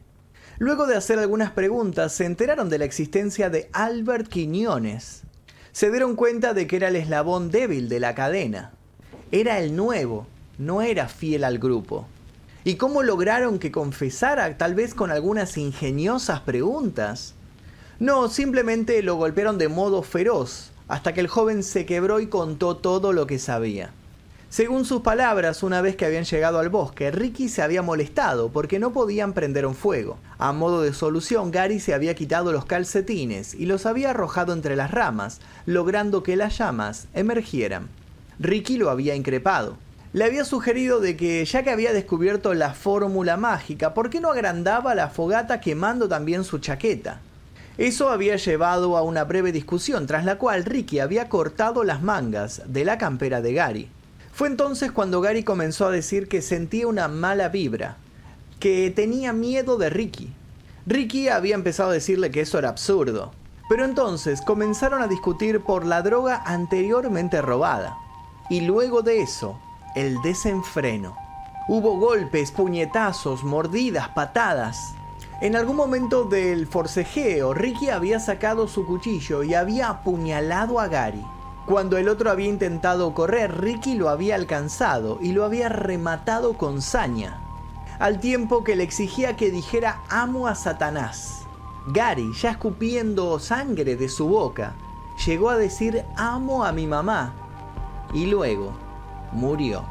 Luego 0.59 0.87
de 0.87 0.97
hacer 0.97 1.19
algunas 1.19 1.53
preguntas, 1.53 2.13
se 2.13 2.27
enteraron 2.27 2.69
de 2.69 2.79
la 2.79 2.85
existencia 2.85 3.49
de 3.49 3.71
Albert 3.73 4.29
Quiñones. 4.29 5.23
Se 5.73 5.91
dieron 5.91 6.17
cuenta 6.17 6.55
de 6.55 6.67
que 6.67 6.77
era 6.77 6.89
el 6.89 6.97
eslabón 6.97 7.51
débil 7.51 7.89
de 7.89 8.01
la 8.01 8.15
cadena. 8.15 8.73
Era 9.31 9.59
el 9.61 9.77
nuevo, 9.77 10.27
no 10.59 10.83
era 10.83 11.09
fiel 11.09 11.45
al 11.45 11.59
grupo. 11.59 12.07
¿Y 12.65 12.75
cómo 12.77 13.03
lograron 13.03 13.59
que 13.59 13.71
confesara, 13.71 14.59
tal 14.59 14.75
vez 14.75 14.95
con 14.95 15.11
algunas 15.11 15.57
ingeniosas 15.57 16.41
preguntas? 16.41 17.35
No, 17.99 18.29
simplemente 18.29 19.03
lo 19.03 19.17
golpearon 19.17 19.59
de 19.59 19.69
modo 19.69 20.03
feroz, 20.03 20.71
hasta 20.89 21.15
que 21.15 21.21
el 21.21 21.29
joven 21.29 21.63
se 21.63 21.87
quebró 21.87 22.21
y 22.21 22.27
contó 22.27 22.77
todo 22.77 23.13
lo 23.13 23.27
que 23.27 23.39
sabía. 23.39 23.93
Según 24.51 24.85
sus 24.85 25.03
palabras, 25.03 25.63
una 25.63 25.83
vez 25.83 25.95
que 25.95 26.07
habían 26.07 26.25
llegado 26.25 26.59
al 26.59 26.71
bosque, 26.71 27.11
Ricky 27.11 27.49
se 27.49 27.63
había 27.63 27.83
molestado 27.83 28.51
porque 28.51 28.79
no 28.79 28.93
podían 28.93 29.35
prender 29.35 29.67
un 29.67 29.75
fuego. 29.75 30.19
A 30.39 30.53
modo 30.53 30.83
de 30.83 30.95
solución, 30.95 31.51
Gary 31.51 31.81
se 31.81 31.93
había 31.93 32.15
quitado 32.15 32.51
los 32.51 32.65
calcetines 32.65 33.55
y 33.55 33.67
los 33.67 33.85
había 33.85 34.11
arrojado 34.11 34.55
entre 34.55 34.75
las 34.75 34.91
ramas, 34.91 35.41
logrando 35.67 36.23
que 36.23 36.37
las 36.37 36.57
llamas 36.57 37.09
emergieran. 37.13 37.89
Ricky 38.39 38.79
lo 38.79 38.91
había 38.91 39.15
increpado 39.15 39.77
le 40.15 40.25
había 40.25 40.47
sugerido 40.47 41.01
de 41.01 41.19
que 41.19 41.45
ya 41.45 41.63
que 41.63 41.71
había 41.71 41.93
descubierto 41.93 42.55
la 42.55 42.73
fórmula 42.73 43.37
mágica, 43.37 43.93
¿por 43.93 44.09
qué 44.09 44.21
no 44.21 44.31
agrandaba 44.31 44.95
la 44.95 45.11
fogata 45.11 45.61
quemando 45.61 46.09
también 46.09 46.45
su 46.45 46.59
chaqueta? 46.59 47.21
Eso 47.77 48.09
había 48.09 48.37
llevado 48.37 48.97
a 48.97 49.03
una 49.03 49.25
breve 49.25 49.53
discusión, 49.53 50.07
tras 50.07 50.25
la 50.25 50.39
cual 50.39 50.65
Ricky 50.65 50.99
había 50.99 51.29
cortado 51.29 51.85
las 51.85 52.03
mangas 52.03 52.63
de 52.67 52.87
la 52.87 52.97
campera 52.97 53.43
de 53.43 53.53
Gary. 53.53 53.91
Fue 54.39 54.47
entonces 54.47 54.93
cuando 54.93 55.21
Gary 55.21 55.43
comenzó 55.43 55.87
a 55.87 55.91
decir 55.91 56.29
que 56.29 56.43
sentía 56.43 56.87
una 56.87 57.09
mala 57.09 57.49
vibra, 57.49 57.97
que 58.61 58.89
tenía 58.95 59.33
miedo 59.33 59.79
de 59.79 59.91
Ricky. 59.91 60.33
Ricky 60.87 61.29
había 61.29 61.57
empezado 61.57 61.91
a 61.91 61.95
decirle 61.95 62.31
que 62.31 62.43
eso 62.43 62.57
era 62.57 62.69
absurdo, 62.69 63.33
pero 63.69 63.85
entonces 63.85 64.41
comenzaron 64.41 65.03
a 65.03 65.09
discutir 65.09 65.61
por 65.63 65.85
la 65.85 66.03
droga 66.03 66.41
anteriormente 66.47 67.43
robada. 67.43 67.99
Y 68.49 68.61
luego 68.61 69.03
de 69.03 69.23
eso, 69.23 69.59
el 69.97 70.23
desenfreno. 70.23 71.17
Hubo 71.67 71.99
golpes, 71.99 72.53
puñetazos, 72.53 73.43
mordidas, 73.43 74.11
patadas. 74.11 74.95
En 75.41 75.57
algún 75.57 75.75
momento 75.75 76.23
del 76.23 76.69
forcejeo, 76.69 77.55
Ricky 77.55 77.91
había 77.91 78.21
sacado 78.21 78.69
su 78.69 78.87
cuchillo 78.87 79.43
y 79.43 79.55
había 79.55 79.89
apuñalado 79.89 80.79
a 80.79 80.87
Gary. 80.87 81.25
Cuando 81.69 81.99
el 81.99 82.09
otro 82.09 82.31
había 82.31 82.49
intentado 82.49 83.13
correr, 83.13 83.61
Ricky 83.61 83.95
lo 83.95 84.09
había 84.09 84.37
alcanzado 84.37 85.19
y 85.21 85.33
lo 85.33 85.45
había 85.45 85.69
rematado 85.69 86.55
con 86.55 86.81
saña, 86.81 87.43
al 87.99 88.21
tiempo 88.21 88.65
que 88.65 88.75
le 88.75 88.85
exigía 88.85 89.37
que 89.37 89.51
dijera 89.51 90.01
amo 90.09 90.49
a 90.49 90.55
Satanás. 90.55 91.43
Gary, 91.89 92.33
ya 92.41 92.53
escupiendo 92.53 93.39
sangre 93.39 93.97
de 93.97 94.09
su 94.09 94.29
boca, 94.29 94.77
llegó 95.27 95.51
a 95.51 95.59
decir 95.59 96.07
amo 96.17 96.65
a 96.65 96.73
mi 96.73 96.87
mamá 96.87 97.35
y 98.15 98.25
luego 98.25 98.73
murió. 99.33 99.85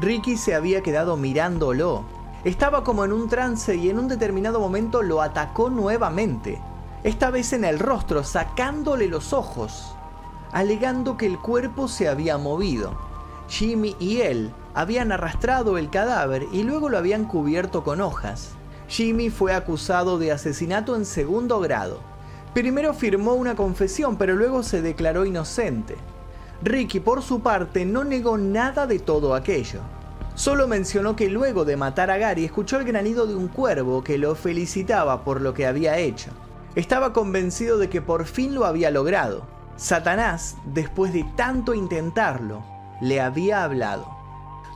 Ricky 0.00 0.36
se 0.36 0.54
había 0.54 0.82
quedado 0.82 1.16
mirándolo. 1.16 2.04
Estaba 2.44 2.84
como 2.84 3.06
en 3.06 3.14
un 3.14 3.26
trance 3.30 3.74
y 3.74 3.88
en 3.88 3.98
un 3.98 4.08
determinado 4.08 4.60
momento 4.60 5.00
lo 5.00 5.22
atacó 5.22 5.70
nuevamente, 5.70 6.60
esta 7.04 7.30
vez 7.30 7.54
en 7.54 7.64
el 7.64 7.78
rostro, 7.78 8.22
sacándole 8.22 9.06
los 9.06 9.32
ojos, 9.32 9.94
alegando 10.52 11.16
que 11.16 11.26
el 11.26 11.38
cuerpo 11.38 11.88
se 11.88 12.08
había 12.08 12.38
movido. 12.38 12.96
Jimmy 13.48 13.96
y 13.98 14.20
él 14.20 14.52
habían 14.74 15.12
arrastrado 15.12 15.78
el 15.78 15.90
cadáver 15.90 16.46
y 16.52 16.62
luego 16.62 16.88
lo 16.88 16.98
habían 16.98 17.24
cubierto 17.24 17.82
con 17.82 18.00
hojas. 18.00 18.50
Jimmy 18.88 19.30
fue 19.30 19.52
acusado 19.54 20.18
de 20.18 20.32
asesinato 20.32 20.96
en 20.96 21.04
segundo 21.04 21.60
grado. 21.60 22.00
Primero 22.54 22.94
firmó 22.94 23.34
una 23.34 23.54
confesión, 23.54 24.16
pero 24.16 24.34
luego 24.34 24.62
se 24.62 24.82
declaró 24.82 25.24
inocente. 25.24 25.96
Ricky, 26.62 27.00
por 27.00 27.22
su 27.22 27.40
parte, 27.40 27.84
no 27.84 28.04
negó 28.04 28.36
nada 28.36 28.86
de 28.86 28.98
todo 28.98 29.34
aquello. 29.34 29.80
Solo 30.34 30.66
mencionó 30.66 31.16
que 31.16 31.28
luego 31.28 31.64
de 31.64 31.76
matar 31.76 32.10
a 32.10 32.18
Gary 32.18 32.44
escuchó 32.44 32.78
el 32.78 32.84
granido 32.84 33.26
de 33.26 33.34
un 33.34 33.48
cuervo 33.48 34.02
que 34.02 34.18
lo 34.18 34.34
felicitaba 34.34 35.22
por 35.24 35.40
lo 35.40 35.54
que 35.54 35.66
había 35.66 35.98
hecho. 35.98 36.30
Estaba 36.74 37.12
convencido 37.12 37.78
de 37.78 37.88
que 37.88 38.00
por 38.00 38.24
fin 38.26 38.54
lo 38.54 38.64
había 38.64 38.90
logrado. 38.90 39.59
Satanás, 39.80 40.58
después 40.66 41.10
de 41.14 41.24
tanto 41.36 41.72
intentarlo, 41.72 42.62
le 43.00 43.18
había 43.22 43.64
hablado. 43.64 44.14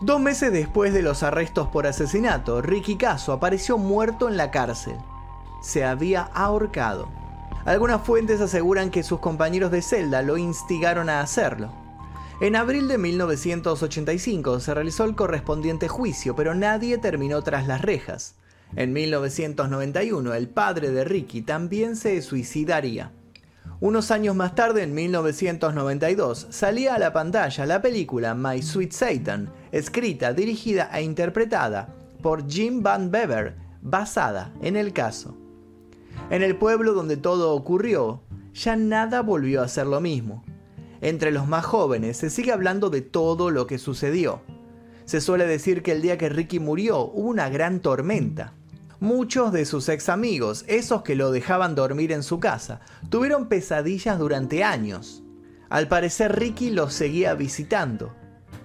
Dos 0.01 0.19
meses 0.19 0.51
después 0.51 0.95
de 0.95 1.03
los 1.03 1.23
arrestos 1.23 1.69
por 1.69 1.87
asesinato, 1.87 2.63
Ricky 2.63 2.97
Caso 2.97 3.35
apareció 3.35 3.77
muerto 3.77 4.31
en 4.31 4.39
la 4.39 4.51
cárcel. 4.51 4.97
Se 5.61 5.85
había 5.85 6.23
ahorcado. 6.33 7.11
Algunas 7.67 8.01
fuentes 8.01 8.41
aseguran 8.41 8.91
que 8.91 9.03
sus 9.03 9.21
compañeros 9.21 9.71
de 9.71 9.83
celda 9.83 10.23
lo 10.23 10.39
instigaron 10.39 11.11
a 11.11 11.21
hacerlo. 11.21 11.71
En 12.41 12.57
abril 12.57 12.89
de 12.89 12.97
1985 12.97 14.59
se 14.61 14.73
realizó 14.73 15.05
el 15.05 15.15
correspondiente 15.15 15.87
juicio, 15.87 16.35
pero 16.35 16.55
nadie 16.55 16.97
terminó 16.97 17.43
tras 17.43 17.67
las 17.67 17.83
rejas. 17.83 18.37
En 18.75 18.95
1991, 18.95 20.33
el 20.33 20.49
padre 20.49 20.93
de 20.93 21.05
Ricky 21.05 21.43
también 21.43 21.95
se 21.95 22.23
suicidaría. 22.23 23.13
Unos 23.85 24.11
años 24.11 24.35
más 24.35 24.55
tarde, 24.55 24.83
en 24.83 24.95
1992, 24.95 26.47
salía 26.49 26.95
a 26.95 26.99
la 26.99 27.13
pantalla 27.13 27.67
la 27.67 27.83
película 27.83 28.35
My 28.35 28.63
Sweet 28.63 28.93
Satan, 28.93 29.53
escrita, 29.73 30.33
dirigida 30.33 30.89
e 30.91 31.03
interpretada 31.03 31.95
por 32.23 32.51
Jim 32.51 32.83
Van 32.83 33.11
Bever, 33.11 33.57
basada 33.83 34.55
en 34.63 34.77
el 34.77 34.95
caso. 34.95 35.37
En 36.31 36.43
el 36.43 36.57
pueblo 36.57 36.95
donde 36.95 37.19
todo 37.19 37.53
ocurrió, 37.55 38.23
ya 38.55 38.75
nada 38.75 39.21
volvió 39.21 39.61
a 39.61 39.69
ser 39.69 39.87
lo 39.87 40.01
mismo. 40.01 40.47
Entre 41.03 41.31
los 41.31 41.47
más 41.47 41.67
jóvenes 41.67 42.17
se 42.17 42.31
sigue 42.31 42.53
hablando 42.53 42.89
de 42.89 43.03
todo 43.03 43.51
lo 43.51 43.67
que 43.67 43.77
sucedió. 43.77 44.41
Se 45.05 45.21
suele 45.21 45.47
decir 45.47 45.83
que 45.83 45.93
el 45.93 46.01
día 46.01 46.17
que 46.17 46.31
Ricky 46.31 46.59
murió 46.59 47.03
hubo 47.03 47.29
una 47.29 47.51
gran 47.51 47.81
tormenta. 47.81 48.55
Muchos 49.01 49.53
de 49.53 49.65
sus 49.65 49.89
ex 49.89 50.09
amigos, 50.09 50.65
esos 50.69 51.03
que 51.03 51.17
lo 51.17 51.33
dejaban 51.33 51.75
dormir 51.75 52.13
en 52.13 52.23
su 52.23 52.39
casa, 52.39 52.81
tuvieron 53.11 53.49
pesadillas 53.49 54.19
durante 54.19 54.63
años. 54.63 55.23
Al 55.69 55.89
parecer 55.89 56.39
Ricky 56.39 56.71
los 56.71 56.95
seguía 56.95 57.35
visitando, 57.35 58.15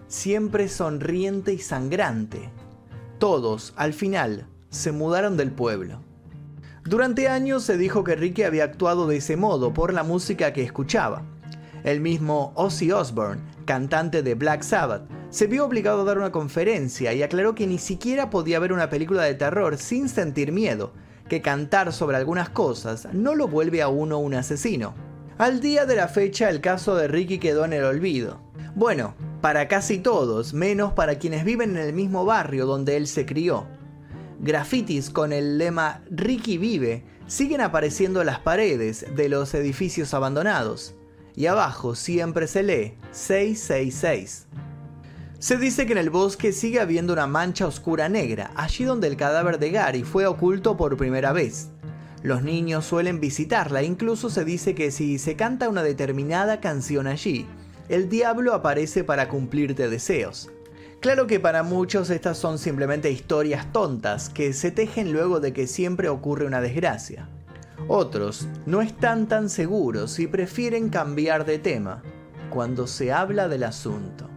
siempre 0.08 0.68
sonriente 0.68 1.54
y 1.54 1.60
sangrante. 1.60 2.52
Todos, 3.18 3.74
al 3.76 3.94
final, 3.94 4.48
se 4.70 4.92
mudaron 4.92 5.36
del 5.36 5.52
pueblo. 5.52 6.02
Durante 6.84 7.28
años 7.28 7.64
se 7.64 7.78
dijo 7.78 8.04
que 8.04 8.16
Ricky 8.16 8.44
había 8.44 8.64
actuado 8.64 9.08
de 9.08 9.18
ese 9.18 9.36
modo 9.36 9.74
por 9.74 9.94
la 9.94 10.04
música 10.04 10.54
que 10.54 10.64
escuchaba. 10.64 11.24
El 11.84 12.02
mismo 12.02 12.52
Ozzy 12.56 12.92
Osbourne, 12.92 13.42
cantante 13.66 14.24
de 14.24 14.36
Black 14.36 14.62
Sabbath, 14.62 15.04
se 15.30 15.48
vio 15.48 15.66
obligado 15.66 16.02
a 16.02 16.06
dar 16.06 16.18
una 16.18 16.32
conferencia 16.32 17.14
y 17.14 17.22
aclaró 17.22 17.54
que 17.54 17.68
ni 17.68 17.78
siquiera 17.78 18.30
podía 18.30 18.60
ver 18.60 18.74
una 18.74 18.90
película 18.90 19.24
de 19.24 19.36
terror 19.36 19.78
sin 19.78 20.10
sentir 20.10 20.52
miedo, 20.52 20.94
que 21.28 21.42
cantar 21.42 21.94
sobre 21.94 22.18
algunas 22.18 22.50
cosas 22.50 23.08
no 23.14 23.36
lo 23.36 23.48
vuelve 23.48 23.82
a 23.82 23.88
uno 23.88 24.18
un 24.18 24.34
asesino. 24.34 24.96
Al 25.38 25.62
día 25.62 25.86
de 25.86 25.96
la 25.96 26.08
fecha 26.08 26.50
el 26.50 26.62
caso 26.62 26.96
de 26.96 27.08
Ricky 27.08 27.38
quedó 27.38 27.64
en 27.66 27.74
el 27.74 27.84
olvido. 27.84 28.42
Bueno, 28.76 29.16
para 29.42 29.68
casi 29.68 30.00
todos, 30.00 30.54
menos 30.54 30.94
para 30.94 31.20
quienes 31.20 31.46
viven 31.46 31.72
en 31.72 31.84
el 31.84 31.94
mismo 31.94 32.26
barrio 32.26 32.66
donde 32.66 32.98
él 32.98 33.08
se 33.08 33.26
crió. 33.26 33.68
Grafitis 34.40 35.10
con 35.10 35.32
el 35.32 35.58
lema 35.58 36.02
Ricky 36.10 36.58
vive 36.58 37.04
siguen 37.28 37.62
apareciendo 37.62 38.22
en 38.22 38.28
las 38.28 38.40
paredes 38.40 39.06
de 39.16 39.30
los 39.30 39.54
edificios 39.54 40.14
abandonados. 40.14 40.96
Y 41.36 41.46
abajo 41.46 41.96
siempre 41.96 42.48
se 42.48 42.64
lee 42.64 42.98
666. 43.12 44.48
Se 45.40 45.56
dice 45.56 45.86
que 45.86 45.94
en 45.94 46.00
el 46.00 46.10
bosque 46.10 46.52
sigue 46.52 46.82
habiendo 46.82 47.14
una 47.14 47.26
mancha 47.26 47.66
oscura 47.66 48.10
negra, 48.10 48.52
allí 48.56 48.84
donde 48.84 49.08
el 49.08 49.16
cadáver 49.16 49.58
de 49.58 49.72
Gary 49.72 50.04
fue 50.04 50.26
oculto 50.26 50.76
por 50.76 50.98
primera 50.98 51.32
vez. 51.32 51.70
Los 52.24 52.44
niños 52.44 52.84
suelen 52.84 53.22
visitarla, 53.22 53.82
incluso 53.82 54.30
se 54.30 54.44
dice 54.44 54.76
que 54.76 54.92
si 54.92 55.18
se 55.18 55.38
canta 55.38 55.70
una 55.70 55.82
determinada 55.82 56.60
canción 56.60 57.08
allí, 57.08 57.48
el 57.88 58.10
diablo 58.10 58.54
aparece 58.54 59.06
para 59.06 59.30
cumplirte 59.30 59.88
deseos. 59.88 60.52
Claro 61.00 61.26
que 61.26 61.40
para 61.40 61.64
muchos 61.64 62.10
estas 62.10 62.38
son 62.38 62.60
simplemente 62.60 63.10
historias 63.10 63.72
tontas 63.72 64.28
que 64.28 64.52
se 64.52 64.72
tejen 64.72 65.14
luego 65.14 65.40
de 65.40 65.54
que 65.54 65.68
siempre 65.68 66.10
ocurre 66.10 66.46
una 66.46 66.60
desgracia. 66.60 67.30
Otros 67.88 68.46
no 68.66 68.82
están 68.82 69.30
tan 69.30 69.50
seguros 69.50 70.20
y 70.20 70.28
prefieren 70.28 70.90
cambiar 70.90 71.46
de 71.46 71.60
tema 71.60 72.04
cuando 72.50 72.88
se 72.88 73.14
habla 73.14 73.48
del 73.48 73.64
asunto. 73.64 74.29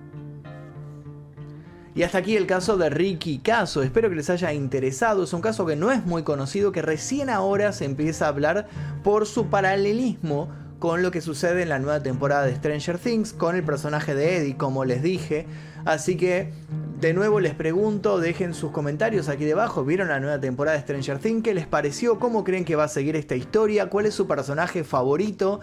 Y 1.95 2.05
hasta 2.05 2.19
aquí 2.19 2.37
el 2.37 2.47
caso 2.47 2.79
de 2.79 2.89
Ricky 2.89 3.39
Caso. 3.39 3.83
Espero 3.83 4.09
que 4.09 4.17
les 4.17 4.31
haya 4.31 4.53
interesado. 4.53 5.25
Es 5.25 5.33
un 5.35 5.43
caso 5.43 5.67
que 5.67 5.77
no 5.77 5.93
es 5.93 6.07
muy 6.07 6.23
conocido, 6.23 6.73
que 6.73 6.81
recién 6.81 7.29
ahora 7.29 7.73
se 7.73 7.85
empieza 7.85 8.25
a 8.25 8.29
hablar 8.29 8.67
por 9.05 9.27
su 9.27 9.49
paralelismo 9.49 10.49
con 10.79 11.03
lo 11.03 11.11
que 11.11 11.21
sucede 11.21 11.63
en 11.63 11.69
la 11.69 11.79
nueva 11.79 12.03
temporada 12.03 12.47
de 12.47 12.57
Stranger 12.57 12.99
Things, 12.99 13.35
con 13.35 13.55
el 13.57 13.63
personaje 13.63 14.15
de 14.15 14.39
Eddie, 14.39 14.57
como 14.57 14.85
les 14.85 15.03
dije. 15.03 15.47
Así 15.85 16.17
que, 16.17 16.53
de 16.99 17.13
nuevo 17.13 17.41
les 17.41 17.55
pregunto, 17.55 18.19
dejen 18.19 18.55
sus 18.55 18.73
comentarios 18.73 19.29
aquí 19.29 19.45
debajo. 19.45 19.85
¿Vieron 19.85 20.09
la 20.09 20.19
nueva 20.19 20.41
temporada 20.41 20.79
de 20.79 20.83
Stranger 20.83 21.19
Things? 21.19 21.43
¿Qué 21.45 21.53
les 21.53 21.67
pareció? 21.67 22.19
¿Cómo 22.19 22.43
creen 22.43 22.65
que 22.65 22.75
va 22.75 22.85
a 22.85 22.89
seguir 22.89 23.17
esta 23.17 23.37
historia? 23.37 23.91
¿Cuál 23.91 24.07
es 24.07 24.15
su 24.15 24.27
personaje 24.27 24.83
favorito? 24.83 25.61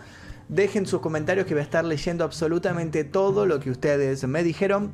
Dejen 0.47 0.85
sus 0.85 1.01
comentarios 1.01 1.47
que 1.47 1.55
voy 1.55 1.61
a 1.61 1.63
estar 1.63 1.83
leyendo 1.83 2.23
absolutamente 2.23 3.03
todo 3.03 3.47
lo 3.47 3.59
que 3.59 3.71
ustedes 3.71 4.25
me 4.27 4.43
dijeron. 4.43 4.93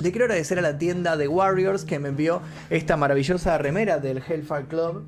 Le 0.00 0.10
quiero 0.10 0.24
agradecer 0.24 0.58
a 0.58 0.62
la 0.62 0.78
tienda 0.78 1.16
de 1.16 1.28
Warriors 1.28 1.84
que 1.84 1.98
me 1.98 2.08
envió 2.08 2.40
esta 2.70 2.96
maravillosa 2.96 3.58
remera 3.58 3.98
del 3.98 4.18
Hellfire 4.18 4.66
Club 4.66 5.06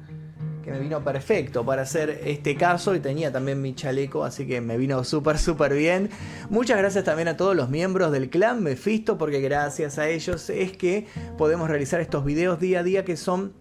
que 0.63 0.71
me 0.71 0.79
vino 0.79 1.03
perfecto 1.03 1.65
para 1.67 1.83
hacer 1.83 2.21
este 2.25 2.57
caso 2.57 2.95
y 2.95 3.01
tenía 3.01 3.33
también 3.33 3.61
mi 3.61 3.75
chaleco, 3.75 4.25
así 4.25 4.47
que 4.47 4.61
me 4.61 4.79
vino 4.79 5.03
súper, 5.05 5.39
súper 5.39 5.75
bien. 5.75 6.09
Muchas 6.49 6.79
gracias 6.79 7.05
también 7.05 7.29
a 7.29 7.37
todos 7.37 7.57
los 7.57 7.69
miembros 7.69 8.13
del 8.13 8.31
clan 8.31 8.63
Mephisto, 8.63 9.19
porque 9.19 9.41
gracias 9.41 9.99
a 9.99 10.09
ellos 10.09 10.49
es 10.51 10.77
que 10.77 11.07
podemos 11.37 11.69
realizar 11.69 12.01
estos 12.01 12.25
videos 12.25 12.61
día 12.61 12.81
a 12.81 12.83
día 12.83 13.05
que 13.05 13.17
son 13.17 13.53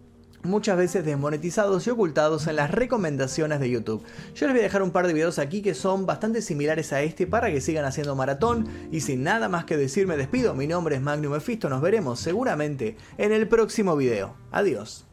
muchas 0.43 0.77
veces 0.77 1.05
desmonetizados 1.05 1.85
y 1.85 1.89
ocultados 1.89 2.47
en 2.47 2.55
las 2.55 2.71
recomendaciones 2.71 3.59
de 3.59 3.69
YouTube. 3.69 4.03
Yo 4.35 4.47
les 4.47 4.53
voy 4.53 4.61
a 4.61 4.63
dejar 4.63 4.81
un 4.81 4.91
par 4.91 5.07
de 5.07 5.13
videos 5.13 5.39
aquí 5.39 5.61
que 5.61 5.73
son 5.73 6.05
bastante 6.05 6.41
similares 6.41 6.93
a 6.93 7.01
este 7.01 7.27
para 7.27 7.51
que 7.51 7.61
sigan 7.61 7.85
haciendo 7.85 8.15
maratón 8.15 8.67
y 8.91 9.01
sin 9.01 9.23
nada 9.23 9.49
más 9.49 9.65
que 9.65 9.77
decir 9.77 10.07
me 10.07 10.17
despido, 10.17 10.53
mi 10.53 10.67
nombre 10.67 10.95
es 10.95 11.01
Magnum 11.01 11.33
Mephisto, 11.33 11.69
nos 11.69 11.81
veremos 11.81 12.19
seguramente 12.19 12.95
en 13.17 13.31
el 13.31 13.47
próximo 13.47 13.95
video. 13.95 14.35
Adiós. 14.51 15.10